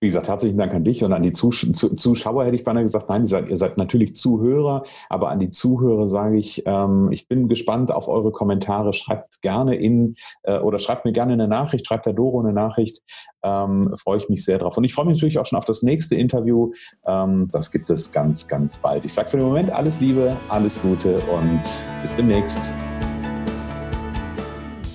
Wie 0.00 0.06
gesagt, 0.06 0.28
herzlichen 0.28 0.58
Dank 0.58 0.74
an 0.74 0.84
dich 0.84 1.04
und 1.04 1.12
an 1.12 1.22
die 1.22 1.32
Zus 1.32 1.66
Zuschauer 1.72 2.44
hätte 2.44 2.56
ich 2.56 2.64
beinahe 2.64 2.82
gesagt. 2.82 3.08
Nein, 3.08 3.22
ihr 3.22 3.28
seid, 3.28 3.48
ihr 3.48 3.56
seid, 3.56 3.76
natürlich 3.78 4.16
Zuhörer, 4.16 4.84
aber 5.08 5.30
an 5.30 5.38
die 5.38 5.50
Zuhörer 5.50 6.06
sage 6.08 6.38
ich, 6.38 6.62
ähm, 6.66 7.08
ich 7.12 7.28
bin 7.28 7.48
gespannt 7.48 7.92
auf 7.92 8.08
eure 8.08 8.32
Kommentare. 8.32 8.92
Schreibt 8.92 9.40
gerne 9.42 9.76
in 9.76 10.16
äh, 10.42 10.58
oder 10.58 10.78
schreibt 10.78 11.04
mir 11.04 11.12
gerne 11.12 11.34
eine 11.34 11.48
Nachricht, 11.48 11.86
schreibt 11.86 12.06
der 12.06 12.12
Doro 12.12 12.40
eine 12.40 12.52
Nachricht. 12.52 13.02
Ähm, 13.42 13.94
freue 13.96 14.18
ich 14.18 14.28
mich 14.28 14.44
sehr 14.44 14.58
drauf. 14.58 14.76
Und 14.76 14.84
ich 14.84 14.94
freue 14.94 15.06
mich 15.06 15.16
natürlich 15.16 15.38
auch 15.38 15.46
schon 15.46 15.58
auf 15.58 15.66
das 15.66 15.82
nächste 15.82 16.16
Interview. 16.16 16.72
Ähm, 17.06 17.48
das 17.52 17.70
gibt 17.70 17.90
es 17.90 18.12
ganz, 18.12 18.48
ganz 18.48 18.78
bald. 18.78 19.04
Ich 19.04 19.12
sage 19.12 19.28
für 19.28 19.36
den 19.36 19.46
Moment 19.46 19.70
alles 19.70 20.00
Liebe, 20.00 20.36
alles 20.48 20.80
Gute 20.80 21.18
und 21.30 21.62
bis 22.02 22.14
demnächst. 22.14 22.72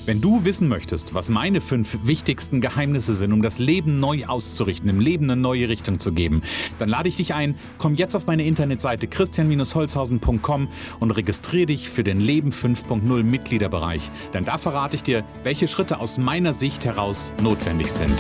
Wenn 0.10 0.22
du 0.22 0.43
wissen 0.43 0.67
möchtest, 0.67 1.13
was 1.13 1.30
meine 1.30 1.62
fünf 1.62 2.00
wichtigsten 2.02 2.62
Geheimnisse 2.62 3.13
sind, 3.13 3.32
um 3.32 3.43
das 3.43 3.60
Leben 3.60 4.00
neu 4.00 4.26
auszurichten, 4.26 4.89
im 4.89 5.00
Leben 5.00 5.26
eine 5.26 5.39
neue 5.39 5.69
Richtung 5.69 6.00
zu 6.00 6.13
geben, 6.13 6.41
dann 6.80 6.89
lade 6.89 7.08
ich 7.08 7.17
dich 7.17 7.36
ein, 7.36 7.54
komm 7.78 7.93
jetzt 7.93 8.15
auf 8.15 8.26
meine 8.26 8.43
Internetseite 8.43 9.08
christian-holzhausen.com 9.08 10.67
und 11.00 11.12
registriere 11.12 11.67
dich 11.67 11.89
für 11.89 12.04
den 12.04 12.19
Leben 12.19 12.50
5.0 12.50 13.22
Mitgliederbereich. 13.22 14.10
Denn 14.34 14.45
da 14.45 14.58
verrate 14.58 14.95
ich 14.95 15.04
dir, 15.04 15.24
welche 15.43 15.67
Schritte 15.67 16.00
aus 16.00 16.17
meiner 16.17 16.54
Sicht 16.54 16.86
heraus 16.86 17.32
notwendig 17.43 17.91
sind. 17.91 18.19